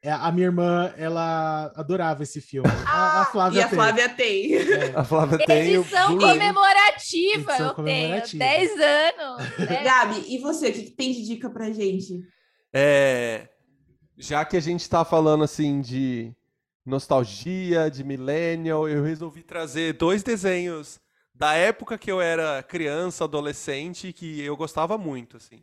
[0.03, 2.69] É, a minha irmã, ela adorava esse filme.
[2.85, 3.75] A, a Flávia e a tem.
[3.75, 4.53] Flávia tem.
[4.55, 4.93] É.
[4.95, 8.43] A Flávia tem Edição comemorativa, Edição eu comemorativa.
[8.45, 9.57] tenho 10 anos.
[9.69, 9.83] né?
[9.83, 10.69] Gabi, e você?
[10.69, 12.19] O que, que tem de dica pra gente?
[12.71, 13.47] É,
[14.17, 16.31] já que a gente tá falando assim de
[16.85, 20.99] nostalgia, de millennial, eu resolvi trazer dois desenhos
[21.35, 25.61] da época que eu era criança, adolescente, que eu gostava muito, assim.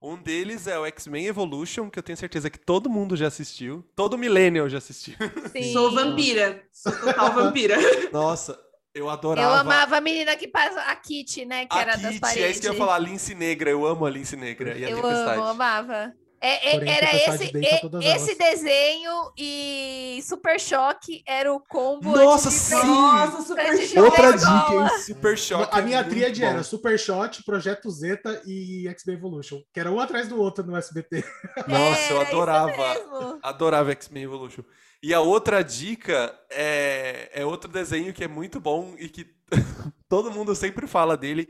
[0.00, 3.84] Um deles é o X-Men Evolution, que eu tenho certeza que todo mundo já assistiu.
[3.94, 5.14] Todo millennial já assistiu.
[5.52, 5.72] Sim.
[5.72, 6.62] Sou vampira.
[6.72, 7.76] Sou total vampira.
[8.10, 8.58] Nossa,
[8.92, 9.46] eu adorava.
[9.48, 11.66] Eu amava a menina que passa a Kit, né?
[11.66, 12.42] Que a era das Kitty, paredes.
[12.44, 13.70] é isso que eu ia falar, Lince Negra.
[13.70, 15.38] Eu amo a Lince Negra e a Eu Tempestade.
[15.38, 16.12] amo, amava.
[16.44, 21.60] É, é, Porém, era esse, deita e- todas esse desenho e Super Choque era o
[21.60, 22.10] combo.
[22.16, 22.74] Nossa, de- sim!
[22.84, 24.04] Nossa, super show.
[24.04, 24.98] Outra dica, hein?
[24.98, 25.68] Super Choque.
[25.72, 26.46] A é minha muito tríade bom.
[26.48, 30.76] era Super Shot, Projeto Zeta e X-Men Evolution, que era um atrás do outro no
[30.76, 31.24] SBT.
[31.68, 33.38] Nossa, eu adorava.
[33.40, 34.64] Adorava X-Men Evolution.
[35.00, 39.26] E a outra dica é, é outro desenho que é muito bom e que
[40.08, 41.48] todo mundo sempre fala dele,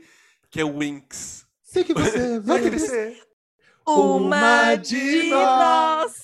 [0.51, 1.45] que é o Winx.
[1.63, 3.17] Sei que você Vai vai crescer.
[3.85, 6.23] Uma de nós.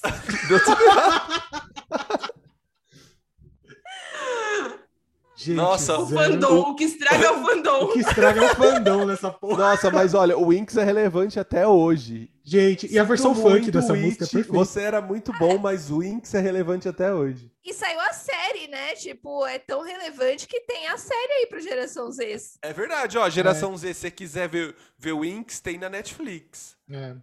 [5.36, 7.88] Gente, Nossa, O fandom, o que estraga é o O fandom.
[7.93, 9.70] que estraga é o fandom nessa porra.
[9.70, 12.30] Nossa, mas olha, o Winx é relevante até hoje.
[12.43, 14.51] Gente, e a versão Sinto funk dessa It, música é perfeita.
[14.51, 17.49] Você era muito bom, mas o Winx é relevante até hoje.
[17.64, 18.95] E saiu a série, né?
[18.95, 22.36] Tipo, é tão relevante que tem a série aí pro Geração Z.
[22.62, 23.30] É verdade, ó.
[23.30, 26.76] Geração Z, se você quiser ver, ver o Winx, tem na Netflix.
[26.91, 27.16] É.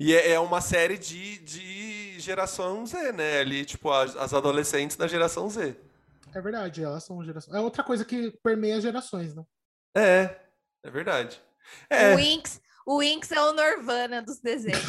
[0.00, 3.40] E é, é uma série de, de geração Z, né?
[3.40, 5.76] Ali, tipo, as, as adolescentes da geração Z.
[6.34, 7.54] É verdade, elas são gerações.
[7.54, 9.44] É outra coisa que permeia gerações, né?
[9.94, 10.36] É,
[10.82, 11.38] é verdade.
[11.90, 14.80] É, O Winx, o Winx é o Norvana dos desenhos.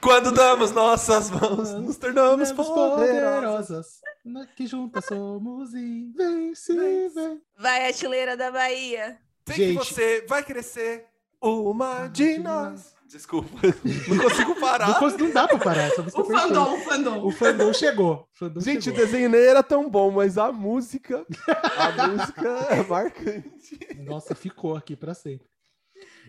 [0.00, 3.98] quando damos nossas mãos, nos tornamos poderosas.
[4.24, 7.14] Na- Que juntas somos invencíveis.
[7.58, 9.18] Vai, artilheira da Bahia.
[9.44, 9.78] Que Gente.
[9.78, 11.06] você vai crescer.
[11.40, 12.96] Uma de nós.
[13.06, 13.48] Desculpa,
[14.06, 14.98] não consigo Não, parar.
[14.98, 15.82] cons- não dá pra parar.
[15.84, 16.54] Essa música O é perfeita.
[16.54, 17.26] fandom, o fandom.
[17.26, 18.28] O fandom chegou.
[18.34, 18.98] O fandom Gente, o chegou.
[19.00, 21.24] desenho nem era tão bom, mas a música.
[21.48, 23.78] A música é marcante.
[24.04, 25.48] Nossa, ficou aqui pra sempre.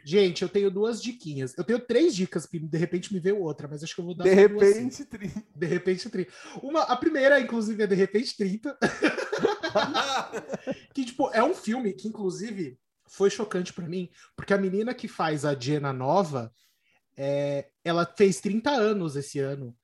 [0.06, 1.54] Gente, eu tenho duas diquinhas.
[1.58, 4.24] Eu tenho três dicas, de repente me veio outra, mas acho que eu vou dar
[4.24, 5.30] De repente, tri...
[5.54, 6.32] De repente 30.
[6.64, 8.78] Uma, a primeira, inclusive, é De repente 30.
[10.94, 12.80] que, tipo, é um filme que, inclusive,
[13.10, 16.54] foi chocante pra mim, porque a menina que faz a Jenna nova,
[17.18, 19.76] é, ela fez 30 anos esse ano.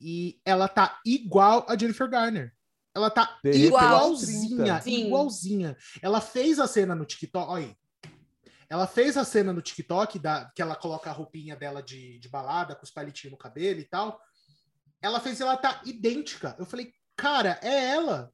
[0.00, 2.52] E ela tá igual a Jennifer Garner.
[2.94, 4.82] Ela tá igualzinha, 30.
[4.82, 5.06] Sim.
[5.06, 5.76] igualzinha.
[6.00, 7.76] Ela fez a cena no TikTok, olha aí.
[8.68, 12.28] Ela fez a cena no TikTok da, que ela coloca a roupinha dela de, de
[12.28, 14.20] balada, com os palitinhos no cabelo e tal.
[15.02, 16.54] Ela fez ela tá idêntica.
[16.58, 18.32] Eu falei, cara, é ela.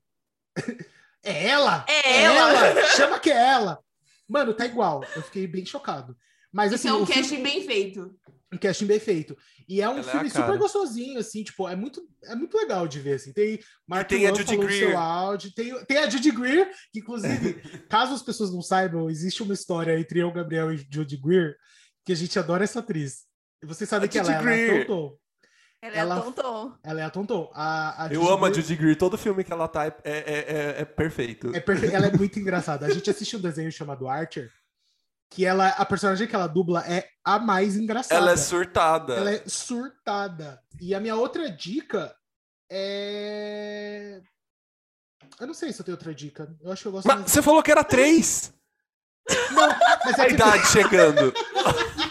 [1.22, 1.84] é ela!
[1.88, 2.86] É ela!
[2.96, 3.82] Chama que é ela!
[4.30, 5.02] Mano, tá igual.
[5.16, 6.16] Eu fiquei bem chocado.
[6.52, 8.14] Mas Isso assim, é um o filme- casting bem feito.
[8.52, 9.36] um casting bem feito.
[9.68, 10.46] E é um Ela é a filme cara.
[10.46, 13.32] super gostosinho, assim, tipo, é muito, é muito legal de ver, assim.
[13.32, 14.88] Tem Mark tem a Ruffalo Judy Greer.
[14.88, 17.54] seu áudio, tem, tem a Judy Greer, que inclusive,
[17.88, 21.56] caso as pessoas não saibam, existe uma história entre eu, Gabriel e Judy Greer,
[22.04, 23.24] que a gente adora essa atriz.
[23.62, 24.86] E vocês sabem A que ela, Judy ela é a Greer.
[24.88, 25.16] Tonton.
[25.82, 26.74] Ela, Ela- é tonton.
[26.84, 27.50] Ela é a Tonton.
[27.54, 28.98] A, a Eu Judy amo a Judy Greer.
[28.98, 31.54] Todo filme que ela tá é, é, é, é perfeito.
[31.54, 32.84] É perfe- Ela é muito engraçada.
[32.86, 34.50] A gente assiste um desenho chamado Archer,
[35.30, 38.14] que ela, a personagem que ela dubla é a mais engraçada.
[38.14, 39.14] Ela é surtada.
[39.14, 40.60] Ela é surtada.
[40.78, 42.14] E a minha outra dica
[42.70, 44.20] é.
[45.40, 46.54] Eu não sei se eu tenho outra dica.
[46.60, 48.52] Eu acho que eu gosto Mas mais- você falou que era três.
[49.52, 49.68] Não,
[50.04, 51.32] mas é A que idade chegando.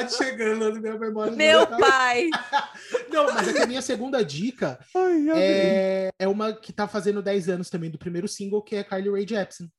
[0.00, 1.32] idade chegando na minha memória.
[1.32, 2.28] Meu pai.
[3.10, 7.22] Não, mas é que a minha segunda dica Ai, é, é uma que tá fazendo
[7.22, 9.70] 10 anos também do primeiro single, que é Carly Rae Jepsen.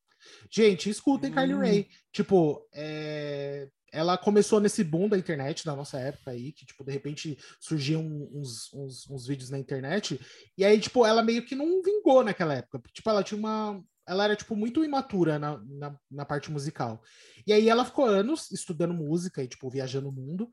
[0.49, 1.59] Gente, escutem Carly Hum.
[1.59, 1.87] Rae.
[2.11, 6.91] Tipo, é, ela começou nesse boom da internet da nossa época aí, que, tipo, de
[6.91, 8.01] repente surgiam
[8.33, 10.19] uns, uns, uns vídeos na internet,
[10.57, 12.81] e aí, tipo, ela meio que não vingou naquela época.
[12.91, 13.79] Tipo, ela tinha uma.
[14.07, 17.01] Ela era, tipo, muito imatura na, na, na parte musical.
[17.47, 20.49] E aí ela ficou anos estudando música e, tipo, viajando o mundo.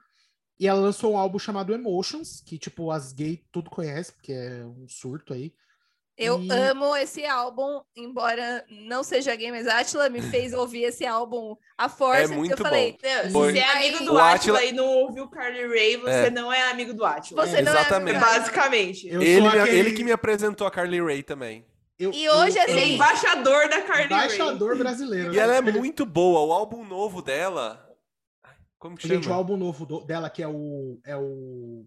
[0.58, 4.64] E ela lançou um álbum chamado Emotions, que, tipo, as gays tudo conhecem, porque é
[4.64, 5.52] um surto aí.
[6.18, 10.82] Eu E- amo esse álbum, embora não seja gay, mas a Atila me fez ouvir
[10.84, 12.20] esse álbum à força.
[12.20, 13.52] É porque muito eu falei, se Foi.
[13.52, 16.30] você é amigo do Atila Átila- e não ouviu Carly Rae, você É.
[16.30, 17.46] não é amigo do Atila.
[17.46, 18.16] Você não é Exatamente.
[18.16, 19.08] amigo- Basicamente.
[19.08, 21.64] Eu Ele, aquele- ele que me apresentou a Carly Rae também.
[22.04, 24.24] Eu- E hoje, eu- é assim, embaixador da Carly Rae.
[24.26, 25.32] Embaixador brasileiro.
[25.32, 25.42] E né?
[25.42, 26.40] ela é muito boa.
[26.40, 27.86] O álbum novo dela.
[28.78, 29.36] Como que Gente, o chama?
[29.36, 30.98] álbum novo do- dela, que é o.
[31.04, 31.84] É o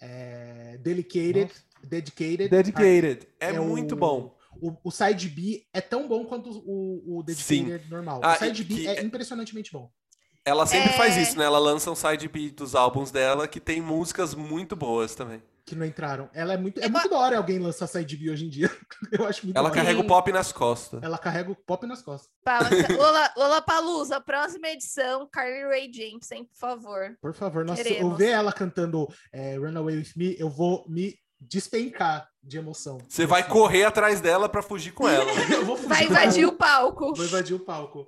[0.00, 1.50] é, Dedicated.
[1.82, 2.48] Dedicated.
[2.48, 3.28] Dedicated.
[3.40, 4.36] É, é muito o- bom.
[4.60, 8.20] O, o Side B é tão bom quanto o, o Dedicated normal.
[8.22, 9.90] Ah, o Side B que- é impressionantemente bom.
[10.44, 10.92] Ela sempre É.
[10.92, 11.44] faz isso, né?
[11.44, 15.42] Ela lança um side B dos álbuns dela que tem músicas muito boas também.
[15.66, 16.28] Que não entraram.
[16.34, 16.78] Ela é muito.
[16.80, 18.70] É Eu- muito da hora alguém lançar Side B hoje em dia.
[19.10, 19.82] Eu acho muito Ela da hora.
[19.82, 21.02] carrega o pop nas costas.
[21.02, 22.30] Ela carrega o pop nas costas.
[22.44, 27.16] fala, Lola, Lola Palusa, próxima edição, Carly Rae Jepsen, por favor.
[27.20, 28.18] Por favor, nossa, se eu Queremos.
[28.18, 32.98] ver ela cantando é, Runaway With Me, eu vou me despencar de emoção.
[33.08, 35.30] Você vai correr atrás dela pra fugir com ela.
[35.50, 36.52] Eu vou fugir Vai com invadir ela.
[36.52, 37.14] o palco.
[37.14, 38.06] Vou invadir o palco.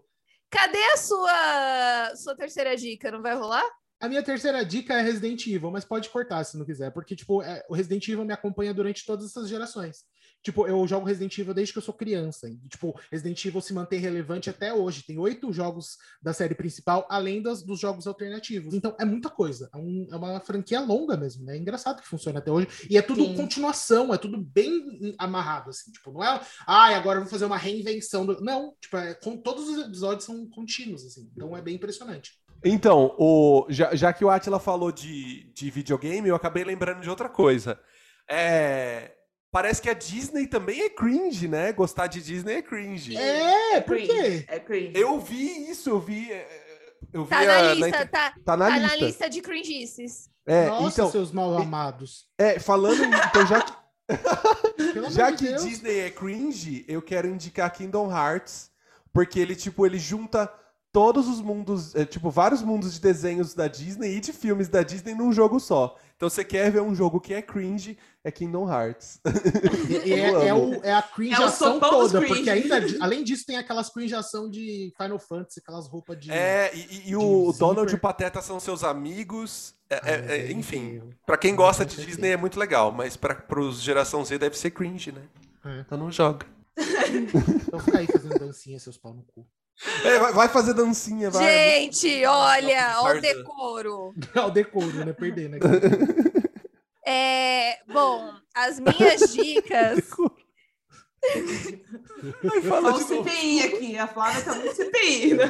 [0.51, 3.11] Cadê a sua, sua terceira dica?
[3.11, 3.65] Não vai rolar?
[3.99, 7.43] A minha terceira dica é Resident Evil, mas pode cortar se não quiser, porque, tipo,
[7.43, 10.05] é, o Resident Evil me acompanha durante todas essas gerações.
[10.43, 12.49] Tipo, eu jogo Resident Evil desde que eu sou criança.
[12.49, 15.03] E, tipo, Resident Evil se mantém relevante até hoje.
[15.05, 18.75] Tem oito jogos da série principal, além das, dos jogos alternativos.
[18.75, 19.69] Então, é muita coisa.
[19.75, 21.57] É, um- é uma franquia longa mesmo, né?
[21.57, 22.69] É engraçado que funciona até hoje.
[22.89, 23.35] E é tudo Sim.
[23.35, 25.91] continuação, é tudo bem amarrado, assim.
[25.91, 28.27] Tipo, não é, ai, agora eu vou fazer uma reinvenção.
[28.27, 28.41] Do...
[28.41, 31.29] Não, tipo, é, com, todos os episódios são contínuos, assim.
[31.35, 32.33] Então, é bem impressionante.
[32.65, 37.11] Então, o, já, já que o Atila falou de, de videogame, eu acabei lembrando de
[37.11, 37.79] outra coisa.
[38.29, 39.13] É,
[39.53, 41.73] parece que a Disney também é cringe, né?
[41.73, 43.17] Gostar de Disney é cringe.
[43.17, 44.09] É, por cringe.
[44.13, 44.45] quê?
[44.49, 44.93] É cringe.
[44.95, 46.33] Eu vi isso, eu vi.
[46.33, 46.65] é,
[47.13, 48.89] Eu vi Tá a- na na lista, inter- tá, tá na tá lista.
[48.89, 50.29] na lista de cringices.
[50.45, 52.27] É, Nossa, então, seus mal amados.
[52.39, 53.03] é, falando.
[53.05, 53.73] Então, já que,
[55.11, 55.65] já que Deus.
[55.65, 58.71] Disney é cringe, eu quero indicar Kingdom Hearts,
[59.13, 60.53] porque ele, tipo, ele junta
[60.97, 64.83] todos os mundos, é, tipo, vários mundos de desenhos da Disney e de filmes da
[64.83, 65.95] Disney num jogo só.
[66.17, 69.21] Então, você quer ver um jogo que é cringe, é Kingdom Hearts.
[70.07, 72.35] E- é, é o- é a cringeação dos toda, cringe.
[72.35, 76.33] porque ainda, além disso, tem aquelas cringeação de Final Fantasy, aquelas roupas de.
[76.33, 77.59] É, e, e- De o zíper.
[77.59, 79.75] Donald e o Pateta são seus amigos.
[79.91, 82.07] É- é- é, enfim, pra quem gosta de.
[82.07, 85.21] Disney é muito legal, mas pra, pros geração Z deve ser cringe, né?
[85.63, 85.81] É.
[85.81, 86.47] Então não joga.
[87.67, 89.47] Então fica aí fazendo dancinha, seus pau no cu.
[90.05, 91.45] É, vai, vai fazer dancinha, vai.
[91.45, 94.15] Gente, olha, ó o decoro.
[94.47, 95.13] o decoro, né?
[95.13, 95.59] Perder, né?
[97.09, 100.11] É, bom, as minhas dicas.
[102.69, 102.99] Olha o.
[102.99, 103.97] CPI aqui.
[103.99, 105.45] A Flávia tá muito CPI, né?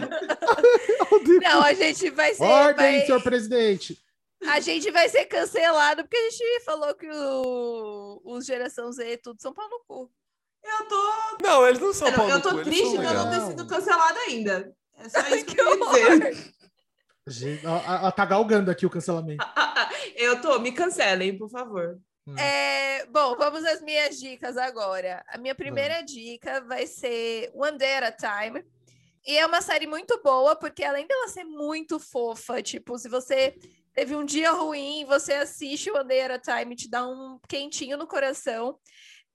[1.43, 2.43] Não, a gente vai ser.
[2.43, 3.99] Ordem, vai- senhor presidente.
[4.47, 9.41] A gente vai ser cancelado porque a gente falou que o, os geração Z tudo
[9.41, 10.11] são pau no cu.
[10.69, 13.41] Eu tô, Não, eles não são pau eu tô cu, triste de eu não ter
[13.43, 14.73] sido cancelada ainda.
[14.99, 16.57] É só isso que Que eu queria dizer.
[17.29, 19.45] Gente, ó, ó, tá galgando aqui o cancelamento.
[20.15, 21.99] Eu tô, me cancelem, por favor.
[22.39, 25.25] É, bom, vamos às minhas dicas agora.
[25.29, 28.65] A minha primeira dica vai ser One Day at a Time.
[29.27, 33.57] E é uma série muito boa, porque além dela ser muito fofa, tipo, se você
[33.93, 37.97] teve um dia ruim, você assiste One Day at a Time, te dá um quentinho
[37.97, 38.79] no coração.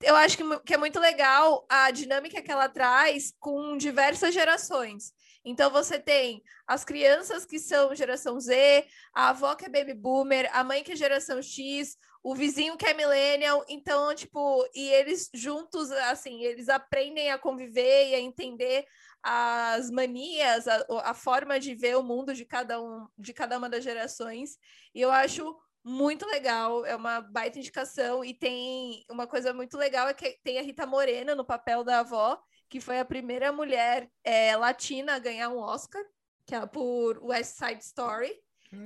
[0.01, 5.13] Eu acho que, que é muito legal a dinâmica que ela traz com diversas gerações.
[5.43, 10.49] Então você tem as crianças que são geração Z, a avó que é baby boomer,
[10.53, 15.29] a mãe que é geração X, o vizinho que é millennial, então, tipo, e eles
[15.33, 18.85] juntos, assim, eles aprendem a conviver e a entender
[19.23, 23.69] as manias, a, a forma de ver o mundo de cada um, de cada uma
[23.69, 24.57] das gerações.
[24.93, 30.07] E eu acho muito legal, é uma baita indicação e tem uma coisa muito legal
[30.07, 34.09] é que tem a Rita Moreno no papel da avó, que foi a primeira mulher
[34.23, 36.03] é, latina a ganhar um Oscar,
[36.45, 38.31] que é por West Side Story.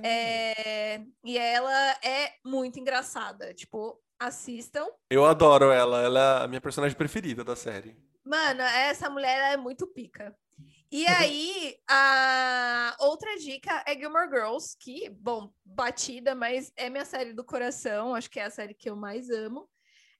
[0.02, 3.54] É, e ela é muito engraçada.
[3.54, 4.86] Tipo, assistam.
[5.08, 7.96] Eu adoro ela, ela é a minha personagem preferida da série.
[8.24, 10.36] Mano, essa mulher é muito pica.
[10.90, 17.32] E aí, a outra dica é Gilmore Girls, que, bom, batida, mas é minha série
[17.32, 19.68] do coração, acho que é a série que eu mais amo.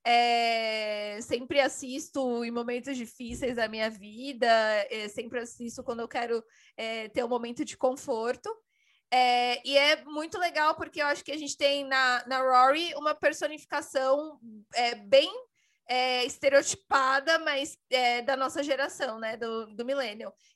[0.05, 4.47] É, sempre assisto em momentos difíceis da minha vida,
[4.91, 6.45] é, sempre assisto quando eu quero
[6.77, 8.49] é, ter um momento de conforto.
[9.11, 12.93] É, e é muito legal porque eu acho que a gente tem na, na Rory
[12.97, 14.41] uma personificação
[14.75, 15.31] é, bem
[15.89, 19.37] é, estereotipada, mas é, da nossa geração, né?
[19.37, 19.87] Do, do.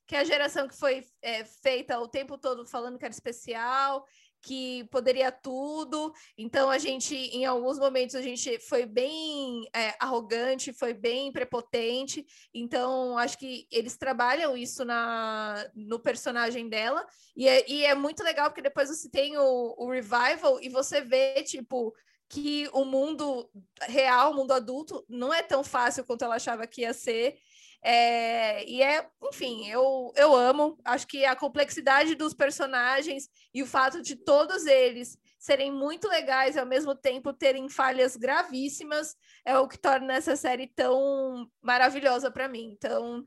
[0.06, 4.04] Que é a geração que foi é, feita o tempo todo falando que era especial,
[4.42, 6.12] que poderia tudo.
[6.36, 12.26] Então a gente, em alguns momentos, a gente foi bem é, arrogante, foi bem prepotente.
[12.52, 17.06] Então acho que eles trabalham isso na, no personagem dela.
[17.36, 21.00] E é, e é muito legal porque depois você tem o, o revival e você
[21.00, 21.94] vê, tipo,
[22.30, 23.50] que o mundo
[23.82, 27.36] real, o mundo adulto, não é tão fácil quanto ela achava que ia ser.
[27.82, 30.78] É, e é, enfim, eu, eu amo.
[30.84, 36.54] Acho que a complexidade dos personagens e o fato de todos eles serem muito legais
[36.54, 42.30] e ao mesmo tempo terem falhas gravíssimas é o que torna essa série tão maravilhosa
[42.30, 42.70] para mim.
[42.76, 43.26] Então,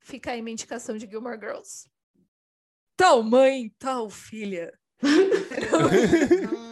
[0.00, 1.86] fica aí minha indicação de Gilmore Girls.
[2.96, 4.72] Tal mãe, tal filha.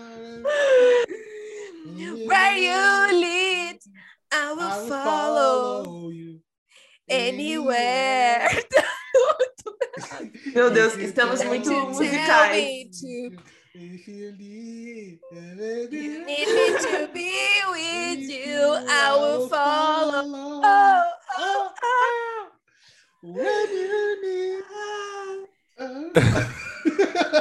[1.96, 3.78] Where you lead,
[4.32, 6.40] I will, I will follow, follow you
[7.08, 8.48] anywhere.
[10.54, 13.00] Meu Deus, estamos muito To musicais.
[13.74, 15.20] If you leave,
[15.92, 17.32] You need me to be
[17.70, 20.24] with you, I will follow.
[20.64, 21.02] Oh,
[21.38, 22.48] oh, oh.
[23.22, 24.64] When you need-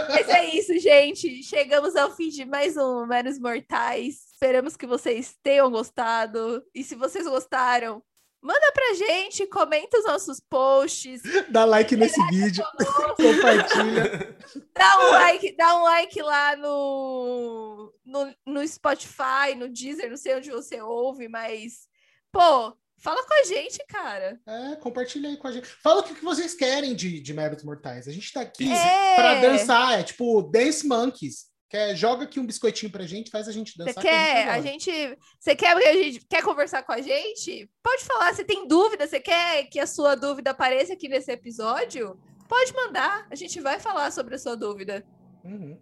[0.10, 1.42] Mas é isso, gente.
[1.44, 4.18] Chegamos ao fim de mais um Menos Mortais.
[4.36, 6.62] Esperamos que vocês tenham gostado.
[6.76, 8.04] E se vocês gostaram,
[8.42, 12.62] manda pra gente, comenta os nossos posts, Dá like nesse vídeo,
[13.16, 14.38] compartilha.
[14.78, 20.36] dá um like, dá um like lá no, no, no Spotify, no Deezer, não sei
[20.36, 21.88] onde você ouve, mas,
[22.30, 24.38] pô, fala com a gente, cara.
[24.46, 25.66] É, compartilha aí com a gente.
[25.66, 28.06] Fala o que vocês querem de, de Meros Mortais.
[28.06, 29.16] A gente tá aqui É.
[29.16, 31.46] pra dançar, é tipo Dance Monkeys.
[31.70, 34.02] Quer, joga aqui um biscoitinho pra gente, faz a gente Você dançar.
[34.04, 37.02] que a gente quer, a gente, você quer que a gente quer conversar com a
[37.02, 37.70] gente?
[37.82, 42.20] Pode falar, você tem dúvida, você quer que a sua dúvida apareça aqui nesse episódio?
[42.48, 45.04] Pode mandar, a gente vai falar sobre a sua dúvida.
[45.44, 45.82] Uhum.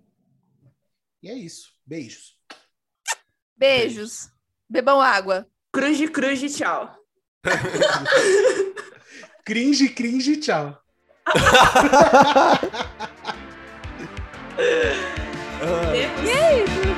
[1.21, 1.73] E é isso.
[1.86, 2.38] Beijos.
[3.57, 4.29] Beijos.
[4.69, 5.45] Bebam água.
[5.71, 6.97] Cruz de cruz de tchau.
[9.45, 10.81] Cringe, cringe, tchau.
[15.66, 16.92] Temos- E é isso.